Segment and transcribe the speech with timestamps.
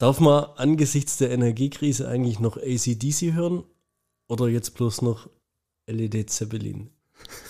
[0.00, 3.64] Darf man angesichts der Energiekrise eigentlich noch ACDC hören
[4.28, 5.28] oder jetzt bloß noch
[5.86, 6.88] LED Zeppelin?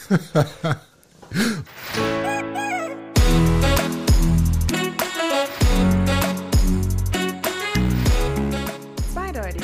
[9.13, 9.63] Zweideutig.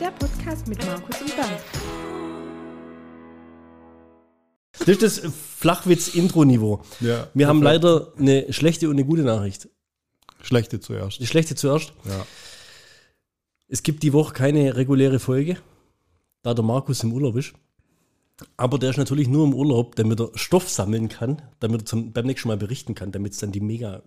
[0.00, 1.60] Der Podcast mit Markus und Bernd.
[4.78, 5.20] Das ist das
[5.58, 6.80] Flachwitz-Intro-Niveau.
[7.00, 9.68] Ja, Wir haben leider eine schlechte und eine gute Nachricht.
[10.42, 11.20] Schlechte zuerst.
[11.20, 11.92] Die schlechte zuerst.
[12.04, 12.26] Ja.
[13.68, 15.58] Es gibt die Woche keine reguläre Folge,
[16.42, 17.52] da der Markus im Urlaub ist.
[18.56, 22.12] Aber der ist natürlich nur im Urlaub, damit er Stoff sammeln kann, damit er zum,
[22.12, 24.02] beim nächsten Mal berichten kann, damit es dann die mega,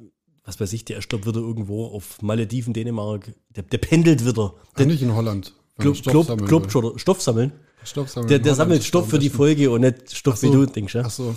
[0.45, 4.53] was weiß ich, der doch wieder irgendwo auf Malediven, Dänemark, der, der pendelt wieder.
[4.77, 5.53] Der nicht in Holland.
[5.77, 7.51] Glob, er Stoff Glob, sammeln Globetrotter, Stoff sammeln.
[7.83, 9.29] Stoff sammeln Der, der sammelt Stoff für die.
[9.29, 10.47] Folge und nicht Stoff, so.
[10.47, 10.95] wie du denkst.
[10.95, 11.03] Ja?
[11.05, 11.35] Ach so.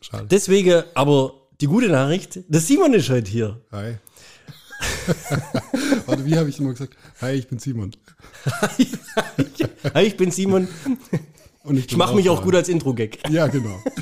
[0.00, 0.26] Schade.
[0.30, 3.60] Deswegen, aber die gute Nachricht, der Simon ist heute hier.
[3.70, 3.96] Hi.
[6.06, 6.96] Warte, wie habe ich immer gesagt?
[7.20, 7.92] Hi, ich bin Simon.
[9.94, 10.68] Hi, ich bin Simon.
[11.64, 13.28] Und Ich mache mich auch gut als Intro-Gag.
[13.30, 13.82] Ja, genau.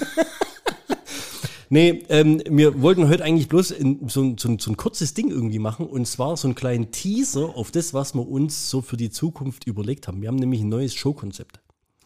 [1.71, 5.29] Nee, ähm, wir wollten heute eigentlich bloß in, so, ein- so, so ein kurzes Ding
[5.31, 8.97] irgendwie machen und zwar so einen kleinen Teaser auf das, was wir uns so für
[8.97, 10.23] die Zukunft überlegt haben.
[10.23, 11.61] Wir haben nämlich ein neues Showkonzept.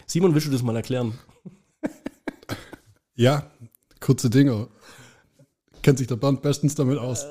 [0.04, 1.16] Simon, willst du das mal erklären?
[3.14, 3.52] Ja,
[4.00, 4.66] kurze Dinge.
[5.82, 7.24] Kennt sich der Bernd bestens damit aus.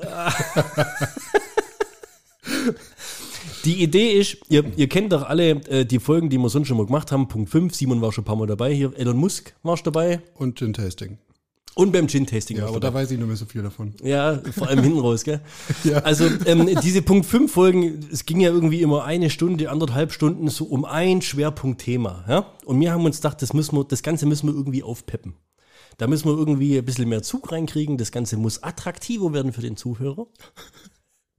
[3.64, 6.76] Die Idee ist, ihr, ihr kennt doch alle äh, die Folgen, die wir sonst schon
[6.76, 7.28] mal gemacht haben.
[7.28, 8.92] Punkt 5, Simon war schon ein paar Mal dabei hier.
[8.96, 10.20] Elon Musk war schon dabei.
[10.34, 11.18] Und Gin Tasting.
[11.74, 13.00] Und beim Gin-Tasting Ja, aber du da dabei.
[13.00, 13.94] weiß ich nicht mehr so viel davon.
[14.02, 15.40] Ja, vor allem hinten raus, gell?
[15.84, 15.98] Ja.
[15.98, 20.48] Also ähm, diese Punkt 5 Folgen, es ging ja irgendwie immer eine Stunde, anderthalb Stunden
[20.48, 22.26] so um ein Schwerpunktthema.
[22.28, 22.52] Ja?
[22.66, 25.34] Und wir haben uns gedacht, das, müssen wir, das Ganze müssen wir irgendwie aufpeppen.
[25.96, 27.96] Da müssen wir irgendwie ein bisschen mehr Zug reinkriegen.
[27.96, 30.26] Das Ganze muss attraktiver werden für den Zuhörer.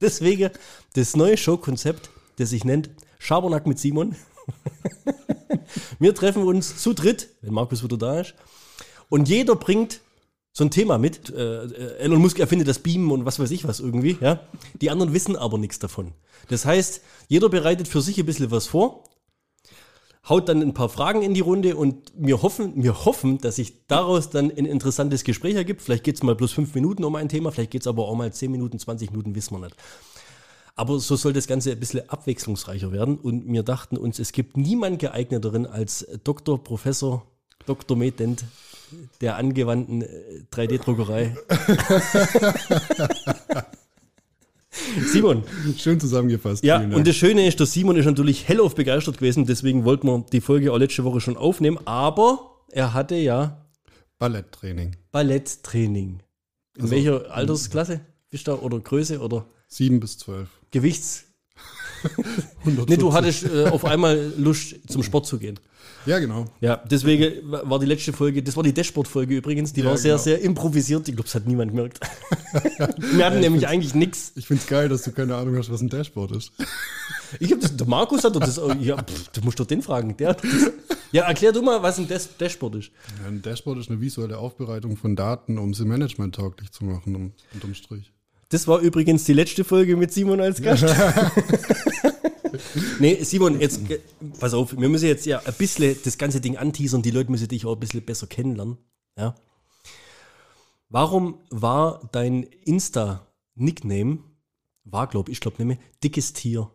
[0.00, 0.50] Deswegen
[0.94, 4.16] das neue Showkonzept, das sich nennt Schabernack mit Simon.
[5.98, 8.34] wir treffen uns zu dritt, wenn Markus wieder da ist.
[9.08, 10.00] Und jeder bringt
[10.52, 11.30] so ein Thema mit.
[11.30, 14.16] Äh, äh, Elon Musk erfindet das Beamen und was weiß ich was irgendwie.
[14.20, 14.40] Ja?
[14.80, 16.12] Die anderen wissen aber nichts davon.
[16.48, 19.04] Das heißt, jeder bereitet für sich ein bisschen was vor,
[20.28, 23.86] haut dann ein paar Fragen in die Runde und wir hoffen, wir hoffen, dass sich
[23.86, 25.82] daraus dann ein interessantes Gespräch ergibt.
[25.82, 28.14] Vielleicht geht es mal bloß fünf Minuten um ein Thema, vielleicht geht es aber auch
[28.14, 29.76] mal zehn Minuten, 20 Minuten, wissen wir nicht.
[30.76, 33.16] Aber so soll das Ganze ein bisschen abwechslungsreicher werden.
[33.16, 36.62] Und wir dachten uns, es gibt niemand geeigneteren als Dr.
[36.62, 37.24] Professor
[37.66, 37.96] Dr.
[37.96, 38.44] Medent
[39.20, 41.36] der angewandten äh, 3D-Druckerei.
[45.06, 45.42] Simon,
[45.76, 46.64] Schön zusammengefasst.
[46.64, 50.24] ja, und das Schöne ist, der Simon ist natürlich hellauf begeistert gewesen, deswegen wollten wir
[50.32, 53.66] die Folge auch letzte Woche schon aufnehmen, aber er hatte ja
[54.18, 54.96] Balletttraining.
[55.12, 56.20] Balletttraining.
[56.76, 58.00] In Also, welcher Altersklasse
[58.30, 60.48] bist du da oder Größe oder Sieben bis zwölf.
[60.70, 61.24] Gewichts?
[62.60, 62.88] 140.
[62.88, 65.58] Nee, du hattest äh, auf einmal Lust zum Sport zu gehen.
[66.06, 66.44] Ja, genau.
[66.60, 70.12] Ja, deswegen war die letzte Folge, das war die Dashboard-Folge übrigens, die Ja, war sehr,
[70.12, 70.22] genau.
[70.22, 71.08] sehr improvisiert.
[71.08, 71.98] Ich glaube, es hat niemand gemerkt.
[73.14, 74.32] Wir hatten nämlich eigentlich nichts.
[74.34, 76.52] Ich find's geil, dass du keine Ahnung hast, was ein Dashboard ist.
[77.40, 80.16] Ich hab das, der Markus hat doch das, ja, pff, du musst doch den fragen.
[80.18, 80.70] Der hat das,
[81.10, 82.90] ja, erklär du mal, was ein Dash, Dashboard ist.
[83.22, 87.32] Ja, Ein Dashboard ist eine visuelle Aufbereitung von Daten, um sie managementtauglich zu machen, um,
[87.52, 88.12] unterm Strich.
[88.50, 90.84] Das war übrigens die letzte Folge mit Simon als Gast.
[92.98, 93.80] Nee, Simon, jetzt,
[94.38, 97.48] pass auf, wir müssen jetzt ja ein bisschen das ganze Ding anteasern, die Leute müssen
[97.48, 98.78] dich auch ein bisschen besser kennenlernen.
[99.18, 99.34] Ja.
[100.88, 104.18] Warum war dein Insta-Nickname,
[104.84, 106.70] war, glaube ich, glaube mehr, dickes Tier?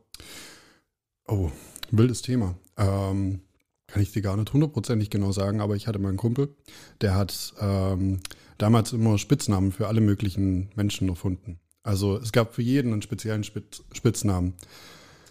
[1.28, 1.52] Oh,
[1.92, 2.56] wildes Thema.
[2.78, 3.42] Ähm,
[3.88, 6.56] kann ich dir gar nicht hundertprozentig genau sagen, aber ich hatte mal einen Kumpel,
[7.02, 8.20] der hat ähm,
[8.58, 11.60] damals immer Spitznamen für alle möglichen Menschen erfunden.
[11.84, 14.54] Also es gab für jeden einen speziellen Spitz, Spitznamen.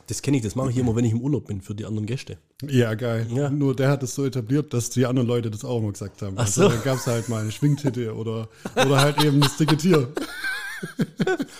[0.08, 2.06] Das kenne ich, das mache ich immer, wenn ich im Urlaub bin für die anderen
[2.06, 2.38] Gäste.
[2.66, 3.26] Ja, geil.
[3.30, 3.50] Ja.
[3.50, 6.34] Nur der hat es so etabliert, dass die anderen Leute das auch immer gesagt haben.
[6.38, 6.68] Ach Also so.
[6.70, 10.08] da gab es halt mal eine Schwingtitte oder, oder halt eben das dicke Tier.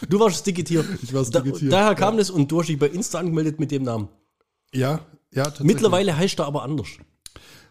[0.08, 0.84] Du warst das dicke Tier.
[1.02, 1.68] Ich war das Da, dicke Tier.
[1.70, 4.08] daher kam das und du hast dich bei Insta angemeldet mit dem Namen.
[4.72, 5.00] Ja,
[5.32, 5.66] ja, tatsächlich.
[5.74, 6.88] Mittlerweile heißt er aber anders.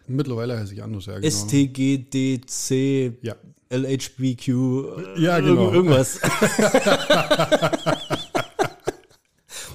[0.06, 1.26] Mittlerweile heiße ich anders, ja, genau.
[1.28, 3.34] STGDC, Ja.
[3.70, 5.72] LHBQ, äh, Ja, genau.
[5.72, 6.20] irgend- irgendwas.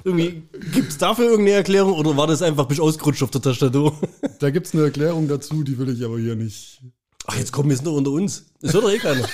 [0.05, 3.41] Irgendwie, gibt es dafür irgendeine Erklärung oder war das einfach, bist du ausgerutscht auf der
[3.41, 3.97] Tastatur?
[4.39, 6.81] Da gibt es eine Erklärung dazu, die will ich aber hier nicht.
[7.27, 8.45] Ach, jetzt kommen wir jetzt nur unter uns.
[8.61, 9.25] Das hört doch eh keiner.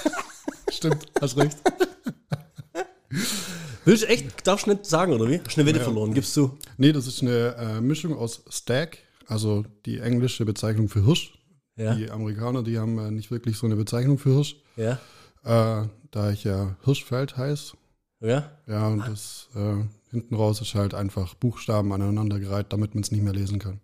[0.72, 1.58] Stimmt, hast recht.
[3.84, 5.40] Willst du echt, darfst du nicht sagen, oder wie?
[5.44, 5.84] Hast du eine Wette Ja.
[5.84, 6.56] verloren, gibst du?
[6.76, 11.32] Nee, das ist eine äh, Mischung aus Stag, also die englische Bezeichnung für Hirsch.
[11.76, 11.94] Ja.
[11.94, 14.56] Die Amerikaner, die haben äh, nicht wirklich so eine Bezeichnung für Hirsch.
[14.76, 14.98] Ja.
[15.44, 17.74] Äh, da ich ja Hirschfeld heiß
[18.20, 18.50] Ja?
[18.66, 23.22] Ja, und das äh, hinten raus ist halt einfach Buchstaben aneinandergereiht, damit man es nicht
[23.22, 23.80] mehr lesen kann.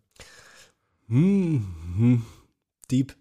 [1.08, 1.66] Hm,
[1.96, 2.24] hm.
[2.90, 3.14] Deep.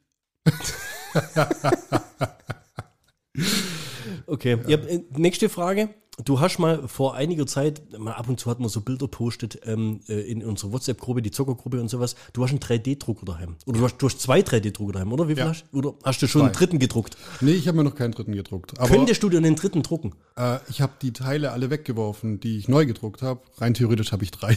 [4.28, 4.78] okay, ja.
[4.78, 5.94] äh, nächste Frage.
[6.24, 9.60] Du hast mal vor einiger Zeit, mal ab und zu hat man so Bilder postet
[9.66, 12.16] ähm, äh, in unserer WhatsApp-Gruppe, die Zockergruppe und sowas.
[12.34, 13.56] Du hast einen 3D-Drucker daheim.
[13.66, 15.28] Oder du hast, du hast zwei 3D-Drucker daheim, oder?
[15.28, 15.50] Wie viel Ja.
[15.50, 15.78] hast du?
[15.80, 16.46] Oder hast du schon Zwei.
[16.46, 17.18] einen dritten gedruckt?
[17.42, 18.80] Nee, ich habe mir noch keinen dritten gedruckt.
[18.80, 20.14] Aber Könntest du dir einen dritten drucken?
[20.38, 23.42] äh, ich habe die Teile alle weggeworfen, die ich neu gedruckt habe.
[23.58, 24.56] Rein theoretisch habe ich drei.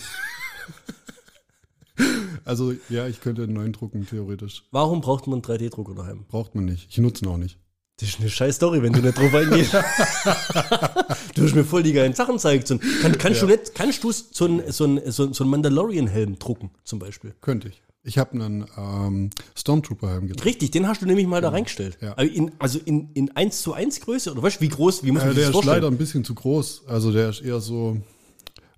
[2.45, 4.65] also ja, ich könnte einen neuen drucken, theoretisch.
[4.73, 6.27] Warum braucht man einen 3D-Drucker daheim?
[6.29, 6.89] Braucht man nicht.
[6.91, 7.59] Ich nutze ihn auch nicht.
[7.99, 9.73] Das ist eine scheiß Story, wenn du nicht drauf eingehst.
[11.35, 12.69] du hast mir voll die geilen Sachen gezeigt.
[12.69, 16.71] So, kann, kannst, du nicht, kannst du so einen so ein, so ein, Mandalorian-Helm drucken,
[16.85, 17.35] zum Beispiel?
[17.41, 17.83] Könnte ich.
[18.03, 20.45] Ich habe einen ähm, Stormtrooper-Helm gedruckt.
[20.45, 21.97] Richtig, den hast du nämlich mal da reingestellt.
[22.03, 22.13] Ja.
[22.13, 25.11] Also in, also in, in 1 zu 1 Größe, oder weißt du, wie groß, wie
[25.11, 25.95] muss man Äh, sich der das ist leider vorstellen?
[25.95, 26.83] ein bisschen zu groß.
[26.87, 27.97] Also der ist eher so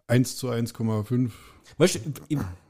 [0.07, 1.31] 1 zu 1,5.
[1.77, 1.99] Weißt du,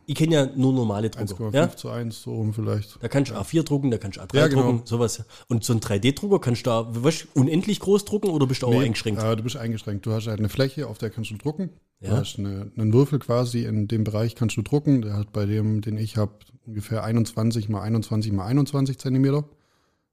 [0.09, 1.45] ich, kenne ja nur normale Drucker.
[1.51, 1.77] 1,5 Ja?
[1.77, 3.03] zu 1, so rum vielleicht.
[3.03, 4.63] Da kannst du A4 drucken, da kannst du A3 Ja, genau.
[4.63, 5.23] drucken, sowas.
[5.49, 8.71] Und so ein 3D-Drucker kannst du da, weißt unendlich groß drucken oder bist du auch
[8.73, 9.23] Nee, eingeschränkt?
[9.23, 10.05] Äh, du bist eingeschränkt.
[10.07, 11.71] Du hast halt eine Fläche, auf der kannst du drucken.
[12.01, 12.11] Ja.
[12.11, 15.03] Du hast eine, einen Würfel quasi, in dem Bereich kannst du drucken.
[15.03, 16.33] Der hat bei dem, den ich habe,
[16.67, 19.45] ungefähr 21 mal 21 mal 21 Zentimeter.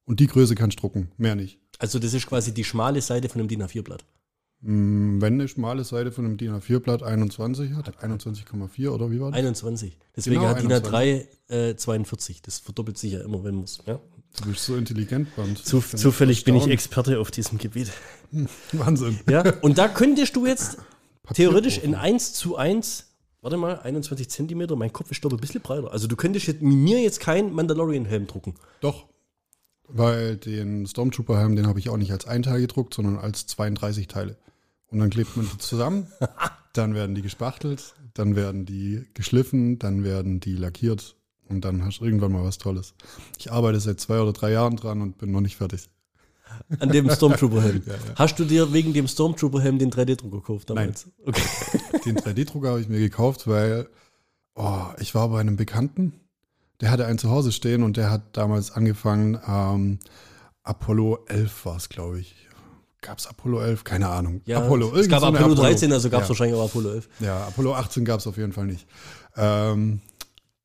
[0.06, 1.57] Und die Größe kannst du drucken, mehr nicht.
[1.80, 4.06] Also das ist quasi die schmale Seite von einem DIN A4-Blatt.
[4.62, 9.31] Mm, Wenn eine schmale Seite von einem DIN A4-Blatt 21 hat, 21,4 oder wie war
[9.31, 9.40] das?
[9.40, 9.98] 21.
[10.16, 12.42] Deswegen Genau, hat DIN A3 äh, 42.
[12.42, 13.80] Das verdoppelt sich ja immer, wenn man es.
[13.86, 14.00] Ja?
[14.42, 15.57] Du bist so intelligent, Band.
[15.63, 16.68] Zu, zufällig bin ich.
[16.68, 17.92] Experte auf diesem Gebiet.
[18.74, 19.19] Wahnsinn.
[19.30, 20.78] Ja, und da könntest du jetzt
[21.34, 22.13] theoretisch in Papierprofi.
[22.16, 23.06] 1 zu 1,
[23.42, 25.92] warte mal, 21 Zentimeter, mein Kopf ist ich ein bisschen breiter.
[25.92, 28.56] Also du könntest jetzt mit mir jetzt keinen Mandalorian-Helm drucken.
[28.81, 29.06] Doch.
[29.87, 34.07] Weil den Stormtrooper-Helm, den habe ich auch nicht als ein Teil gedruckt, sondern als 32
[34.07, 34.37] Teile.
[34.87, 36.07] Und dann klebt man die zusammen,
[36.73, 41.15] dann werden die gespachtelt, dann werden die geschliffen, dann werden die lackiert
[41.47, 42.93] und dann hast du irgendwann mal was Tolles.
[43.37, 45.89] Ich arbeite seit zwei oder drei Jahren dran und bin noch nicht fertig.
[46.79, 47.83] An dem Stormtrooper-Helm.
[47.87, 47.99] Ja, ja.
[48.15, 51.07] Hast du dir wegen dem Stormtrooper-Helm den 3D-Drucker gekauft damals?
[51.25, 51.41] Okay.
[52.05, 53.87] Den 3D-Drucker habe ich mir gekauft, weil
[54.55, 56.13] oh, ich war bei einem Bekannten,
[56.81, 60.00] der hatte einen zu Hause stehen und der hat damals angefangen, ähm,
[60.63, 62.36] Apollo 11 war es, glaube ich.
[63.01, 63.83] Gab es Apollo 11?
[63.83, 64.42] Keine Ahnung.
[64.45, 66.30] Ja, Apollo, es gab so eine Apollo 13, also gab es ja.
[66.30, 67.10] wahrscheinlich auch Apollo 11.
[67.19, 68.88] Ja, Apollo 18 gab es auf jeden Fall nicht.
[69.38, 70.01] Ähm,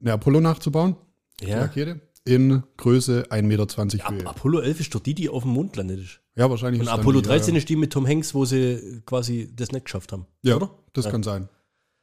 [0.00, 0.96] eine Apollo nachzubauen,
[1.40, 1.60] die Ja.
[1.60, 4.26] Rakete, in Größe 1,20 Meter Ap Höhe.
[4.26, 6.20] Apollo 11 ist doch die, die auf dem Mond landet ist.
[6.34, 6.80] Ja, wahrscheinlich.
[6.80, 9.84] Und Apollo die, 13 äh, ist die mit Tom Hanks, wo sie quasi das nicht
[9.84, 10.26] geschafft haben.
[10.42, 10.70] Ja, oder?
[10.92, 11.10] das Ja.
[11.10, 11.48] kann sein.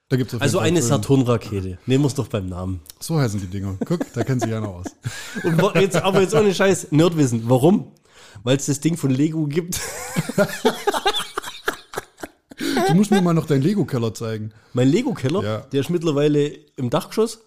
[0.09, 0.81] Da gibt's Also eine.
[0.81, 1.77] Saturn-Rakete.
[1.85, 2.79] Nehmen wir es doch beim Namen.
[2.99, 3.75] So heißen die Dinger.
[3.85, 4.85] Guck, da kennt sich einer aus.
[5.43, 7.49] Und jetzt, aber jetzt ohne Scheiß, Nerdwissen.
[7.49, 7.91] Warum?
[8.43, 9.79] Weil es das Ding von Lego gibt.
[12.87, 14.51] Du musst mir mal noch deinen Lego-Keller zeigen.
[14.73, 15.57] Mein Lego-Keller, Ja.
[15.59, 17.41] der ist mittlerweile im Dachgeschoss.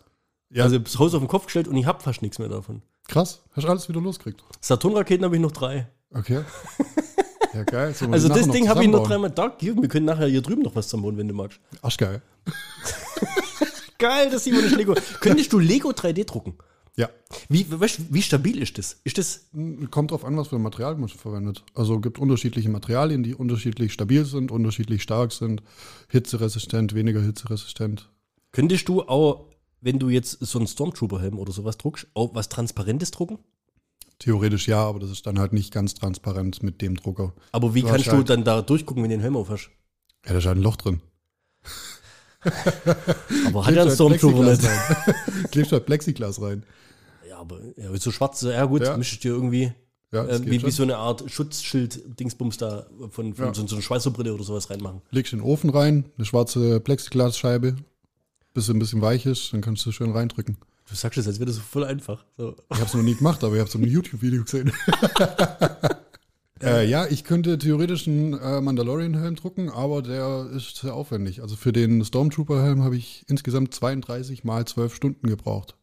[0.50, 0.64] Ja.
[0.64, 2.82] Also das Haus auf den Kopf gestellt und ich habe fast nichts mehr davon.
[3.08, 4.42] Krass, hast alles wieder losgekriegt.
[4.60, 5.88] Saturn-Raketen habe ich noch drei.
[6.12, 6.42] Okay.
[7.52, 7.94] Ja, geil.
[7.98, 9.54] Wir Also das Ding habe ich noch dreimal da.
[9.58, 11.58] Hier, Wir können nachher hier drüben noch was zusammenbauen, wenn du magst.
[11.82, 12.22] Arschgeil.
[13.98, 14.94] Geil, das sieht man nicht Lego.
[15.20, 16.54] Könntest du Lego 3D drucken?
[16.96, 17.10] Ja.
[17.48, 18.98] Wie, weißt, wie stabil ist das?
[19.04, 19.48] Ist das
[19.90, 21.64] Kommt drauf an, was für ein Material man verwendet.
[21.74, 25.62] Also gibt unterschiedliche Materialien, die unterschiedlich stabil sind, unterschiedlich stark sind,
[26.08, 28.10] hitzeresistent, weniger hitzeresistent.
[28.52, 29.46] Könntest du auch,
[29.80, 33.38] wenn du jetzt so einen Stormtrooper-Helm oder sowas druckst, auch was Transparentes drucken?
[34.20, 37.32] Theoretisch ja, aber das ist dann halt nicht ganz transparent mit dem Drucker.
[37.52, 39.70] Aber wie Du kannst du halt- dann da durchgucken, wenn du den Helm auf hast?
[40.26, 41.00] Ja, da ist halt ein Loch drin.
[43.46, 45.50] Aber hat ja ein halt Stormtrooper Plexiglas nicht.
[45.52, 46.64] Klebst halt Plexiglas rein.
[47.28, 48.96] Ja, aber ja, so schwarz, ja gut, Ja.
[48.96, 49.72] mischst du dir irgendwie
[50.12, 53.54] Ja, äh, wie, wie so eine Art Schutzschild-Dingsbums da von, von Ja.
[53.54, 55.02] so, so eine Schweißerbrille oder sowas reinmachen.
[55.10, 57.76] Legst in den Ofen rein, eine schwarze Plexiglasscheibe,
[58.54, 60.56] bis sie ein bisschen weich ist, dann kannst du schön reindrücken.
[60.90, 62.24] Du sagst es, als wäre das so voll einfach.
[62.36, 62.56] So.
[62.70, 64.72] Ich habe es noch nie gemacht, aber ich habe es in einem YouTube-Video gesehen.
[66.62, 71.42] äh, ja, ich könnte theoretisch einen äh, Mandalorian-Helm drucken, aber der ist sehr aufwendig.
[71.42, 75.76] Also für den Stormtrooper-Helm habe ich insgesamt 32 mal 12 Stunden gebraucht.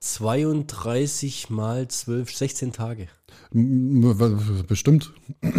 [0.00, 3.08] 32 mal 12, 16 Tage.
[3.52, 5.12] M- Bestimmt.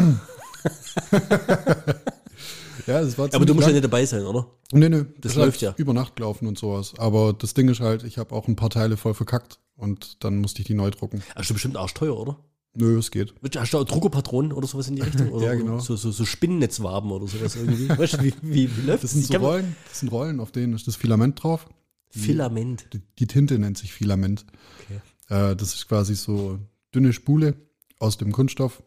[2.88, 3.76] ja, es war Aber du musst ja lang.
[3.76, 4.48] nicht dabei sein, oder?
[4.72, 5.74] Nee, nee, Das ist läuft ja.
[5.78, 6.94] über Nacht gelaufen und sowas.
[6.98, 10.38] Aber das Ding ist halt, ich habe auch ein paar Teile voll verkackt und dann
[10.38, 11.24] musste ich die neu drucken.
[11.36, 12.38] Hast du bestimmt arschteuer, oder?
[12.78, 13.34] Nö, es geht.
[13.56, 15.30] Hast du auch Druckerpatronen oder sowas in die Richtung?
[15.32, 15.80] Oder Ja, genau.
[15.80, 17.88] So, so, so Spinnennetzwaben oder sowas irgendwie.
[17.88, 20.74] Weißt du, wie, wie, wie läuft Das sind so Rollen, das sind Rollen, auf denen
[20.74, 21.68] ist das Filament drauf.
[22.10, 22.88] Filament.
[22.92, 24.46] Die, die Tinte nennt sich Filament.
[24.84, 25.52] Okay.
[25.52, 26.60] Äh, das ist quasi so
[26.94, 27.56] dünne Spule
[28.00, 28.84] aus dem Kunststoff.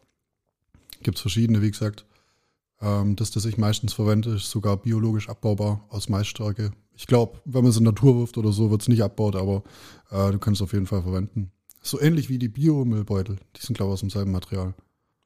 [1.01, 2.05] Gibt es verschiedene, wie gesagt.
[2.81, 6.71] Ähm, das, das ich meistens verwende, ist sogar biologisch abbaubar aus Maisstärke.
[6.95, 9.63] Ich glaube, wenn man es in Natur wirft oder so, wird es nicht abbaut, aber
[10.11, 11.51] äh, du kannst es auf jeden Fall verwenden.
[11.81, 13.37] So ähnlich wie die Biomüllbeutel.
[13.55, 14.73] Die sind, glaube ich, aus demselben Material.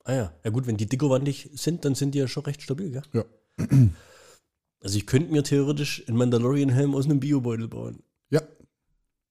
[0.04, 0.34] Ah ja.
[0.44, 3.04] Ja gut, wenn die dickerwandig sind, dann sind die ja schon recht stabil, gell?
[3.14, 3.26] Ja.
[4.86, 8.04] Also ich könnte mir theoretisch einen Mandalorian-Helm aus einem Biobeutel bauen.
[8.30, 8.42] Ja.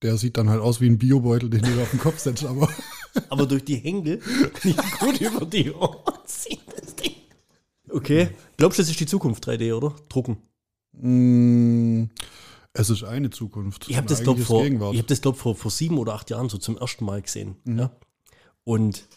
[0.01, 2.71] Der sieht dann halt aus wie ein Biobeutel, den du auf den Kopf setzt, aber
[3.29, 7.15] Aber durch die Henkel kann ich gut über die Ohren ziehen, das Ding.
[7.93, 8.31] Okay.
[8.57, 9.95] Glaubst du, das ist die Zukunft 3D, oder?
[10.09, 10.39] Drucken.
[10.93, 12.05] mm,
[12.75, 13.89] es ist eine Zukunft.
[13.89, 16.49] Ich habe das, glaube vor, ich hab das, glaub, vor, vor sieben oder acht Jahren
[16.49, 17.57] so zum ersten Mal gesehen.
[17.67, 17.95] Ja?
[18.65, 19.09] Und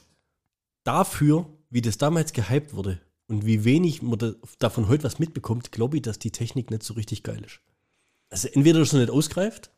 [0.84, 5.72] dafür, wie das damals gehypt wurde und wie wenig man da, davon heute was mitbekommt,
[5.72, 7.62] glaube ich, dass die Technik nicht so richtig geil ist.
[8.30, 9.72] Also entweder das noch nicht ausgreift,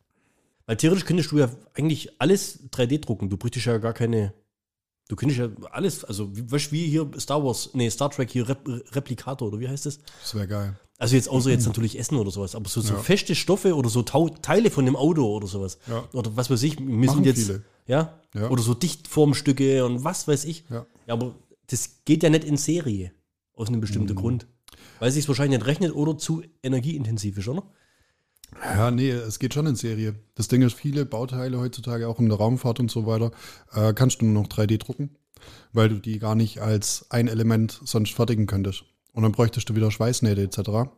[0.66, 3.30] weil theoretisch könntest du ja eigentlich alles 3D drucken.
[3.30, 4.34] Du bräuchtest ja gar keine.
[5.08, 8.48] Du könntest ja alles, also wie, weißt wie hier Star Wars, nee, Star Trek hier
[8.50, 10.00] Rep, Replikator oder wie heißt das?
[10.22, 10.80] das wäre geil.
[10.98, 13.00] Also jetzt außer jetzt natürlich Essen oder sowas, aber so, so Ja.
[13.00, 15.78] feste Stoffe oder so Tau Teile von dem Auto oder sowas.
[15.88, 16.04] Ja.
[16.14, 17.46] Oder was weiß ich, sind jetzt.
[17.46, 17.64] viele.
[17.86, 18.20] Ja?
[18.34, 18.50] Ja.
[18.50, 20.66] Oder so Dichtformstücke und was weiß ich.
[20.70, 20.86] Ja.
[21.08, 21.36] aber
[21.70, 23.12] das geht ja nicht in Serie.
[23.54, 24.18] Aus einem bestimmten Mhm.
[24.18, 24.48] Grund.
[25.00, 27.64] Weil es sich wahrscheinlich nicht rechnet oder zu energieintensiv ist, oder?
[28.64, 30.16] Ja, nee, es geht schon in Serie.
[30.36, 33.32] Das Ding ist, viele Bauteile heutzutage, auch in der Raumfahrt und so weiter,
[33.74, 35.16] äh, kannst du nur noch 3D drucken,
[35.74, 38.84] weil du die gar nicht als ein Element sonst fertigen könntest.
[39.14, 40.90] Und dann bräuchtest du wieder Schweißnähte etc.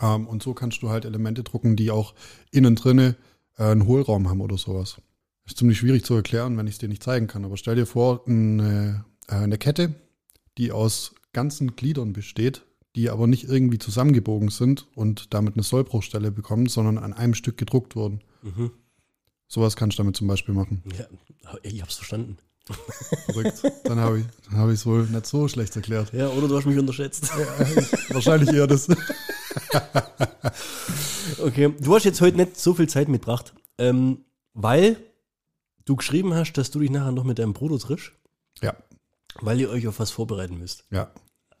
[0.00, 2.14] Ähm, und so kannst du halt Elemente drucken, die auch
[2.50, 3.16] innen drinne
[3.58, 5.00] äh, einen Hohlraum haben oder sowas.
[5.46, 7.44] Ist ziemlich schwierig zu erklären, wenn ich es dir nicht zeigen kann.
[7.44, 9.94] Aber stell dir vor, eine, äh, eine Kette,
[10.58, 12.62] die aus ganzen Gliedern besteht,
[12.96, 17.56] die aber nicht irgendwie zusammengebogen sind und damit eine Sollbruchstelle bekommen, sondern an einem Stück
[17.56, 18.22] gedruckt wurden.
[18.42, 18.70] Mhm.
[19.48, 20.82] Sowas kannst du damit zum Beispiel machen.
[20.98, 21.06] Ja,
[21.62, 22.38] ich hab's verstanden.
[23.26, 23.62] Verrückt.
[23.84, 26.12] Dann habe ich es hab ich's wohl nicht so schlecht erklärt.
[26.12, 27.28] Ja, oder du hast mich unterschätzt.
[28.10, 28.88] Wahrscheinlich eher das.
[31.40, 34.96] Okay, du hast jetzt heute nicht so viel Zeit mitgebracht, ähm, weil
[35.84, 38.12] du geschrieben hast, dass du dich nachher noch mit deinem Bruder triffst,
[38.60, 38.76] Ja,
[39.40, 40.84] weil ihr euch auf was vorbereiten müsst.
[40.90, 41.10] ja.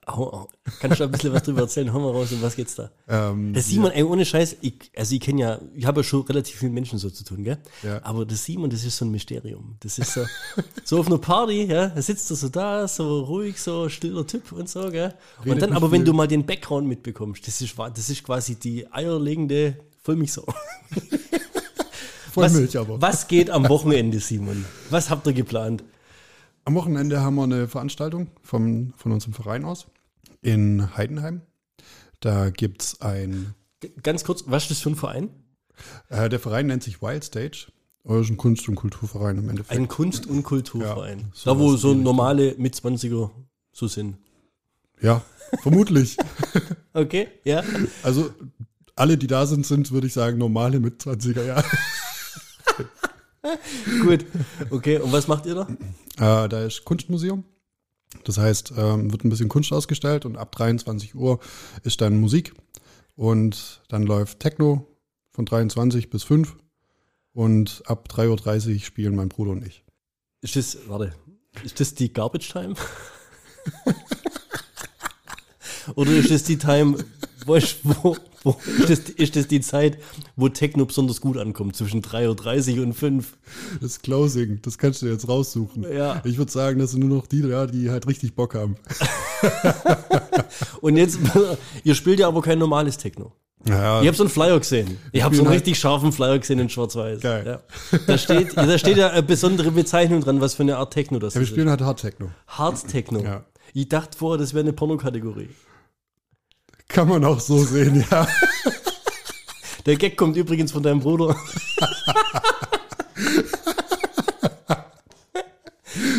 [0.08, 0.48] Hau.
[0.80, 1.92] Kannst du da ein bisschen was drüber erzählen?
[1.92, 2.90] Hau mal raus, um was geht's da?
[3.08, 6.22] Ähm, Das Simon, ey, ohne Scheiß, ich, also ich kenne ja, ich habe ja schon
[6.22, 7.58] relativ viele Menschen so zu tun, gell?
[7.84, 8.00] Ja.
[8.02, 9.76] Aber das Simon, das ist so ein Mysterium.
[9.78, 10.24] Das ist so,
[10.84, 14.50] so auf einer Party, ja, da sitzt er so da, so ruhig, so stiller Typ
[14.50, 15.14] und so, gell?
[15.38, 16.06] Und Redet dann nicht aber, wenn viel.
[16.06, 20.44] du mal den Background mitbekommst, das ist, das ist quasi die eierlegende Vollmilchsau.
[22.32, 23.00] Voll was, Milch aber.
[23.00, 24.64] Was geht am Wochenende, Simon?
[24.90, 25.84] Was habt ihr geplant?
[26.64, 29.86] Am Wochenende haben wir eine Veranstaltung vom, von unserem Verein aus
[30.42, 31.42] in Heidenheim.
[32.20, 33.54] Da gibt es ein,
[34.02, 35.30] Ganz kurz, was ist das für ein Verein?
[36.10, 37.72] äh, der Verein nennt sich Wild Stage.
[38.04, 39.78] Das ist ein Kunst- und Kulturverein im Endeffekt.
[39.78, 41.18] Ein Kunst- und Kulturverein.
[41.20, 43.30] Ja, da, wo so normale Mitzwanziger
[43.72, 44.18] so sind.
[45.00, 45.22] ja,
[45.62, 46.16] vermutlich.
[46.94, 47.62] Okay, ja.
[48.02, 48.28] Also
[48.96, 51.64] alle, die da sind, sind, würde ich sagen, normale mit 20er Jahre.
[54.02, 54.26] Gut.
[54.70, 56.44] Okay, und was macht ihr da?
[56.44, 57.44] Äh, da ist Kunstmuseum.
[58.24, 61.40] Das heißt, ähm, wird ein bisschen Kunst ausgestellt und ab 23 Uhr
[61.82, 62.54] ist dann Musik.
[63.16, 64.86] Und dann läuft Techno
[65.30, 66.56] von 23 bis 5.
[67.34, 69.82] Und ab 3.30 Uhr spielen mein Bruder und ich.
[70.42, 71.14] Ist das, warte,
[71.64, 72.74] ist das die Garbage Time?
[75.94, 76.96] Oder ist das die Time,
[77.46, 79.98] wo, ich- wo, wo ist, das, ist das die Zeit,
[80.36, 83.36] wo Techno besonders gut ankommt, zwischen 3.30 Uhr und 5?
[83.80, 85.84] Das Closing, das kannst du jetzt raussuchen.
[85.92, 86.20] Ja.
[86.24, 88.76] Ich würde sagen, das sind nur noch die, ja, die halt richtig Bock haben.
[90.80, 91.18] Und jetzt,
[91.84, 93.32] ihr spielt ja aber kein normales Techno.
[93.64, 94.98] Ja, Ich habe so einen Flyer gesehen.
[95.12, 97.20] Ich habe so einen halt- richtig scharfen Flyer gesehen in Schwarz-Weiß.
[97.20, 97.60] Geil.
[97.92, 97.98] Ja.
[98.08, 101.34] Da, steht, da steht ja eine besondere Bezeichnung dran, was für eine Art Techno das
[101.34, 101.50] ja, wir ist.
[101.50, 102.30] spielen halt Hard Techno.
[102.48, 103.22] Hard Techno.
[103.22, 103.44] Ja.
[103.72, 105.48] Ich dachte vorher, das wäre eine Pornokategorie.
[106.92, 108.26] Kann man auch so sehen, ja.
[109.86, 111.34] Der Gag kommt übrigens von deinem Bruder.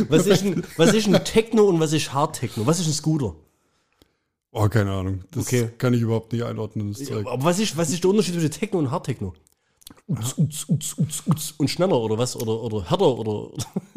[0.10, 2.66] was, ist ein, was ist ein Techno und was ist Hard Techno?
[2.66, 3.36] Was ist ein Scooter?
[4.52, 5.24] Oh, keine Ahnung.
[5.32, 5.70] Das Okay.
[5.78, 7.26] kann ich überhaupt nicht einordnen, das Zeug.
[7.26, 9.34] Aber was ist, was ist der Unterschied zwischen Techno und Hard Techno?
[10.08, 11.52] Uts, uts, uts, uts, uts.
[11.58, 12.36] Und schneller oder was?
[12.36, 13.52] Oder, oder härter oder.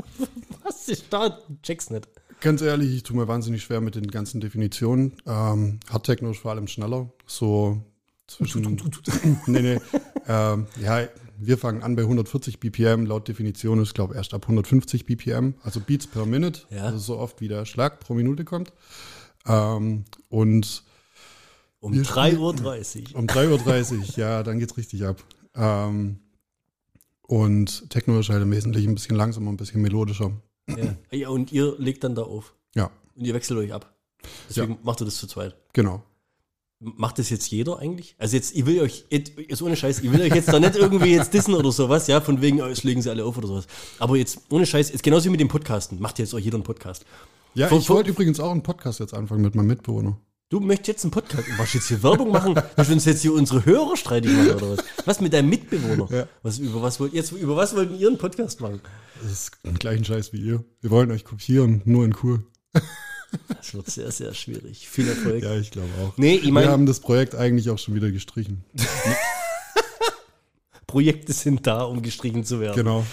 [0.63, 1.39] was ist da?
[1.63, 2.09] Check's nicht.
[2.47, 5.15] Ganz ehrlich, ich tue mir wahnsinnig schwer mit den ganzen Definitionen.
[5.27, 7.11] Ähm, Hard Techno ist vor allem schneller.
[7.27, 7.83] So
[8.29, 8.81] zwischen.
[9.49, 9.81] nee, nee.
[10.29, 13.05] Ähm, ja, wir fangen an bei 140 BPM.
[13.05, 16.61] Laut Definition ist, glaube ich, erst ab 150 BPM, also Beats per Minute.
[16.71, 16.85] Ja.
[16.85, 18.73] Also so oft wie der Schlag pro Minute kommt.
[19.49, 20.85] Ähm, und
[21.81, 23.19] Um Wir 3.30 Uhr.
[23.19, 25.21] um 3.30 Uhr, ja, dann geht's richtig ab.
[25.57, 26.21] Ähm,
[27.23, 30.31] und Techno ist halt im Wesentlichen ein bisschen langsamer, ein bisschen melodischer.
[30.69, 30.95] Ja.
[31.11, 31.29] ja.
[31.29, 32.55] Und ihr legt dann da auf.
[32.75, 32.91] Ja.
[33.15, 33.95] Und ihr wechselt euch ab.
[34.49, 35.55] Deswegen macht ihr das zu zweit.
[35.73, 36.03] Genau.
[36.79, 38.15] Macht das jetzt jeder eigentlich?
[38.19, 41.15] Also jetzt, ich will euch, jetzt, ohne Scheiß, ich will euch jetzt da nicht irgendwie
[41.15, 43.67] jetzt dissen oder sowas, ja, von wegen, oh, jetzt legen sie alle auf oder sowas.
[43.99, 46.65] Aber jetzt, ohne Scheiß, jetzt genauso wie mit dem Podcasten, macht jetzt auch jeder einen
[46.65, 47.07] Podcast.
[47.55, 50.19] Ja, Vor- ich wollte übrigens auch einen Podcast jetzt anfangen mit meinem Mitbewohner.
[50.49, 52.55] Du möchtest jetzt einen Podcast, was jetzt hier Werbung machen?
[52.77, 54.85] Willst du uns jetzt hier unsere Hörer streitig machen oder was?
[55.05, 56.07] Was mit deinem Mitbewohner?
[56.09, 56.29] Ja.
[56.45, 58.81] Was, über was wollt, jetzt, über was wollten ihr einen Podcast machen?
[59.21, 60.65] Das ist den gleichen Scheiß wie ihr.
[60.81, 62.47] Wir wollen euch kopieren, nur in cool.
[63.49, 64.89] Das wird sehr, sehr schwierig.
[64.89, 65.43] Viel Erfolg.
[65.43, 66.17] Ja, ich glaube auch.
[66.17, 68.65] Nee, ich Wir meine, haben das Projekt eigentlich auch schon wieder gestrichen.
[70.87, 72.77] Projekte sind da, um gestrichen zu werden.
[72.77, 73.05] Genau.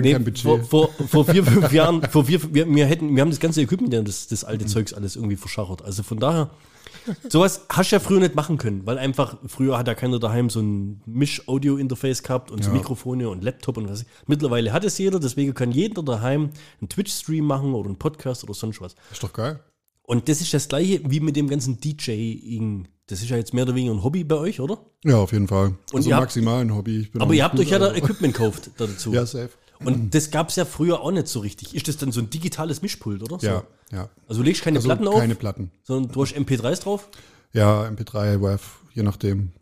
[0.00, 3.40] Nee, vor, vor, vor vier, fünf Jahren, vor vier, wir, wir, hätten, wir haben das
[3.40, 5.82] ganze Equipment, das, das alte Zeugs alles irgendwie verschachert.
[5.82, 6.50] Also von daher,
[7.28, 10.50] sowas hast du ja früher nicht machen können, weil einfach früher hat ja keiner daheim
[10.50, 12.76] so ein Misch-Audio-Interface gehabt und so Ja.
[12.76, 14.04] Mikrofone und Laptop und was.
[14.26, 16.50] Mittlerweile hat es jeder, deswegen kann jeder daheim
[16.80, 18.94] einen Twitch-Stream machen oder einen Podcast oder sonst was.
[19.10, 19.58] ist doch geil.
[20.02, 22.88] Und das ist das gleiche wie mit dem ganzen DJing.
[23.06, 24.84] Das ist ja jetzt mehr oder weniger ein Hobby bei euch, oder?
[25.04, 25.68] Ja, auf jeden Fall.
[25.92, 27.08] Und also habt- maximal ein Hobby.
[27.18, 29.12] Aber ihr habt gut, euch ja da aber- Equipment gekauft da dazu.
[29.12, 29.50] Ja, safe.
[29.84, 31.74] Und das gab es ja früher auch nicht so richtig.
[31.74, 33.38] Ist das dann so ein digitales Mischpult, oder?
[33.40, 33.46] So.
[33.46, 34.10] Ja, ja.
[34.28, 35.70] Also du legst keine Also Platten auf, keine Platten.
[35.84, 37.08] sondern du hast MP3s drauf.
[37.52, 39.52] Ja, MP3, WAV, je nachdem.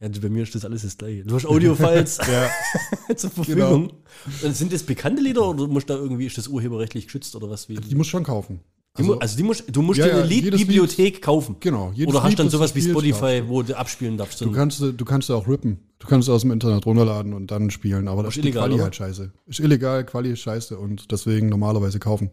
[0.00, 1.24] Ja, bei mir ist das alles das gleiche.
[1.24, 2.18] Du hast Audio-Files
[3.16, 3.92] zur Verfügung.
[4.40, 4.52] Genau.
[4.52, 7.68] Sind das bekannte Lieder oder musst da irgendwie, ist das urheberrechtlich geschützt oder was?
[7.68, 7.76] Wie?
[7.76, 8.60] die muss schon kaufen.
[8.96, 11.56] Die mu- also die musst, du musst Ja, dir eine Liedbibliothek kaufen.
[11.58, 14.40] Genau, Oder hast Lied, dann sowas wie Spotify, kaufst wo du abspielen darfst.
[14.40, 15.80] Du kannst, du kannst auch rippen.
[15.98, 18.62] Du kannst es aus dem Internet runterladen und dann spielen, aber das ist die illegal,
[18.64, 18.84] Quali oder?
[18.84, 19.32] halt scheiße.
[19.46, 22.30] Ist illegal, Quali ist scheiße und deswegen normalerweise kaufen.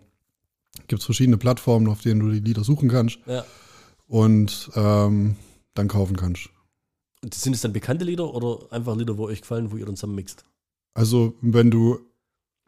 [0.87, 3.43] Gibt es verschiedene Plattformen, auf denen du die Lieder suchen kannst ja.
[4.07, 5.35] und ähm,
[5.73, 6.49] dann kaufen kannst.
[7.33, 10.15] Sind es dann bekannte Lieder oder einfach Lieder, wo euch gefallen, wo ihr dann zusammen
[10.15, 10.45] mixt?
[10.93, 11.99] Also, wenn du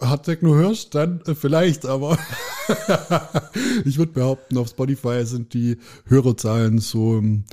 [0.01, 2.17] Hard Techno hörst, dann äh, vielleicht, aber
[3.85, 7.43] ich würde behaupten, auf Spotify sind die Hörerzahlen so im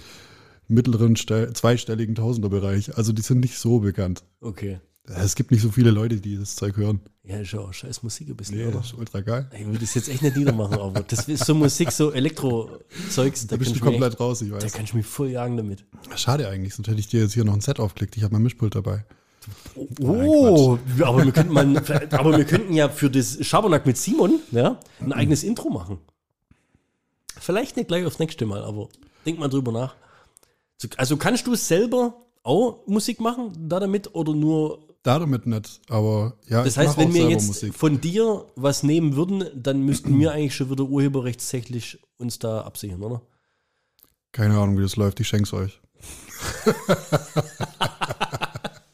[0.69, 2.97] mittleren Ste zweistelligen Tausenderbereich.
[2.97, 4.23] Also, die sind nicht so bekannt.
[4.41, 4.81] Okay.
[5.07, 7.01] Es gibt nicht so viele Leute, die das Zeug hören.
[7.25, 8.77] Ja, ist ja auch scheiß Musik ein bisschen, Nee, oder?
[8.79, 9.51] das ist ultra geil.
[9.59, 13.57] Ich würde das jetzt echt nicht niedermachen, aber das ist so Musik, so Elektro-Zeugs, da,
[13.57, 14.73] Da bist du komplett raus, ich echt- da weiß.
[14.73, 15.85] kann ich mich voll jagen damit.
[16.15, 18.17] Schade eigentlich, sonst hätte ich dir jetzt hier noch ein Set aufgelegt.
[18.19, 19.05] Ich habe mein Mischpult dabei.
[19.77, 21.77] Oh, aber wir könnten mal,
[22.11, 25.99] aber wir könnten ja für das Schabernack mit Simon ja, ein eigenes Intro machen.
[27.39, 28.89] Vielleicht nicht gleich aufs nächste Mal, aber
[29.25, 29.95] denk mal drüber nach.
[30.77, 34.81] So, Also kannst du selber auch Musik machen da damit oder nur?
[35.03, 37.75] Da damit nicht, aber ja, Das heißt, wenn wir jetzt Musik.
[37.75, 43.03] von dir was nehmen würden, dann müssten wir eigentlich schon wieder urheberrechtstechnisch uns da absichern,
[43.03, 43.23] oder?
[44.33, 45.81] Keine Ahnung, wie das läuft, ich schenk's euch.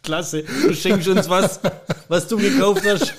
[0.07, 1.61] Klasse, du schenkst uns was,
[2.09, 3.13] was du gekauft hast.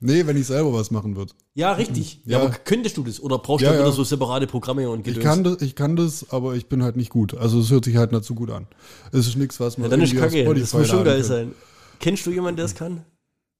[0.00, 1.32] Nee, wenn ich selber was machen würde.
[1.54, 2.20] Ja, richtig.
[2.24, 2.44] Ja, Ja.
[2.44, 3.20] aber könntest du das?
[3.20, 3.90] Oder brauchst du Ja, wieder ja.
[3.92, 5.24] so separate Programme und Ich Gedöns?
[5.24, 7.36] kann, das, ich kann das, aber ich bin halt nicht gut.
[7.36, 8.68] Also es hört sich halt nicht so gut an.
[9.10, 10.44] Es ist nichts, was man Ja, dann ist kacke.
[10.54, 11.52] Das muss schon geil sein.
[11.98, 13.04] Kennst du jemanden, der es kann?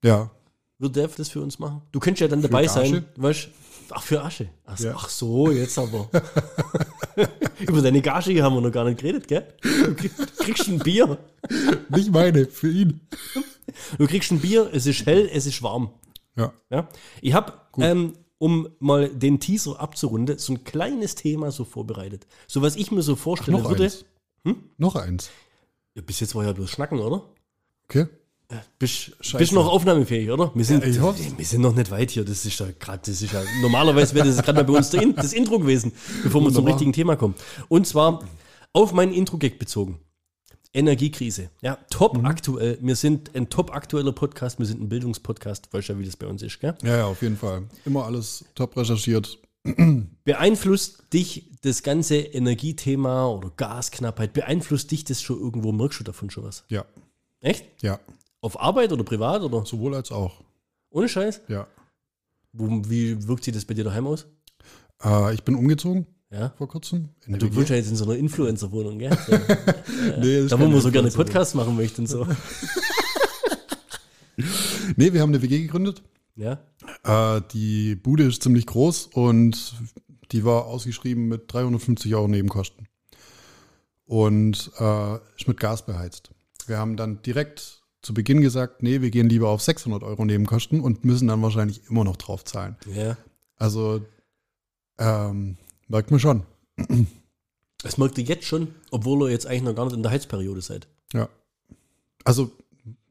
[0.04, 0.30] Ja,
[0.78, 1.82] Wird der das für uns machen?
[1.90, 2.86] Du könntest ja dann dabei Asche?
[2.86, 3.04] sein.
[3.16, 3.48] Weißt
[3.90, 4.48] Ach, für Asche.
[4.64, 4.94] Ach, so- Ja.
[4.96, 6.08] ach so, jetzt aber.
[7.60, 9.46] Über deine Gage haben wir noch gar nicht geredet, gell?
[9.62, 11.18] Du krieg- du kriegst ein Bier.
[11.88, 13.00] nicht meine, für ihn.
[13.98, 15.90] Du kriegst ein Bier, es ist hell, es ist warm.
[16.36, 16.88] Ja, Ja?
[17.20, 22.26] Ich habe, ähm, um mal den Teaser abzurunden, so ein kleines Thema so vorbereitet.
[22.46, 23.84] So was ich mir so vorstellen noch würde.
[23.84, 24.04] eins.
[24.76, 25.30] Noch eins.
[25.94, 27.24] Ja, bis jetzt war ja bloß Schnacken, oder?
[27.88, 28.06] Okay.
[28.78, 30.50] Bist, bist noch aufnahmefähig, oder?
[30.54, 32.24] Wir sind, Ja, wir sind noch nicht weit hier.
[32.24, 35.14] Das ist ja gerade, das ist ja, normalerweise wäre das gerade mal bei uns In,
[35.14, 37.34] das Intro gewesen, bevor wir zum richtigen Thema kommen.
[37.68, 38.24] Und zwar
[38.72, 40.00] auf meinen Intro-Gag bezogen.
[40.72, 41.50] Energiekrise.
[41.60, 42.24] Ja, top Mhm.
[42.24, 42.78] aktuell.
[42.80, 44.58] Wir sind ein top aktueller Podcast.
[44.58, 45.72] Wir sind ein Bildungspodcast.
[45.72, 46.74] Weißt ja, wie das bei uns ist, gell?
[46.82, 47.64] Ja, ja, auf jeden Fall.
[47.84, 49.38] Immer alles top recherchiert.
[50.24, 55.72] Beeinflusst dich das ganze Energiethema oder Gasknappheit, beeinflusst dich das schon irgendwo?
[55.72, 56.64] Merkst du davon schon was?
[56.68, 56.84] Ja,
[57.40, 57.64] Echt?
[57.82, 57.98] ja.
[58.40, 60.40] Auf Arbeit oder privat oder Sowohl als auch.
[60.90, 61.40] ohne Scheiß?
[61.48, 61.66] Ja.
[62.52, 64.26] Wo, wie wirkt sich das bei dir daheim aus?
[65.02, 66.50] Äh, ich bin umgezogen Ja.
[66.56, 67.08] vor kurzem.
[67.26, 69.16] In Du wohnst ja jetzt in so einer Influencer-Wohnung, gell?
[69.28, 71.10] So, Nee, da, wo man so gerne.
[71.10, 72.26] Podcasts machen möchte und so.
[74.96, 76.02] Nee, wir haben eine WG gegründet.
[76.36, 76.58] Ja.
[77.04, 79.74] Äh, die Bude ist ziemlich groß und
[80.32, 82.86] die war ausgeschrieben mit 350 Euro Nebenkosten.
[84.06, 86.30] Und äh, ist mit Gas beheizt.
[86.66, 87.77] Wir haben dann direkt
[88.08, 91.82] zu Beginn gesagt, nee, wir gehen lieber auf 600 Euro Nebenkosten und müssen dann wahrscheinlich
[91.90, 92.74] immer noch drauf zahlen.
[92.90, 93.18] Ja.
[93.56, 94.00] Also
[94.98, 96.44] ähm, merkt man schon.
[97.82, 100.62] Das merkt ihr jetzt schon, obwohl ihr jetzt eigentlich noch gar nicht in der Heizperiode
[100.62, 100.88] seid.
[101.12, 101.28] Ja.
[102.24, 102.50] Also,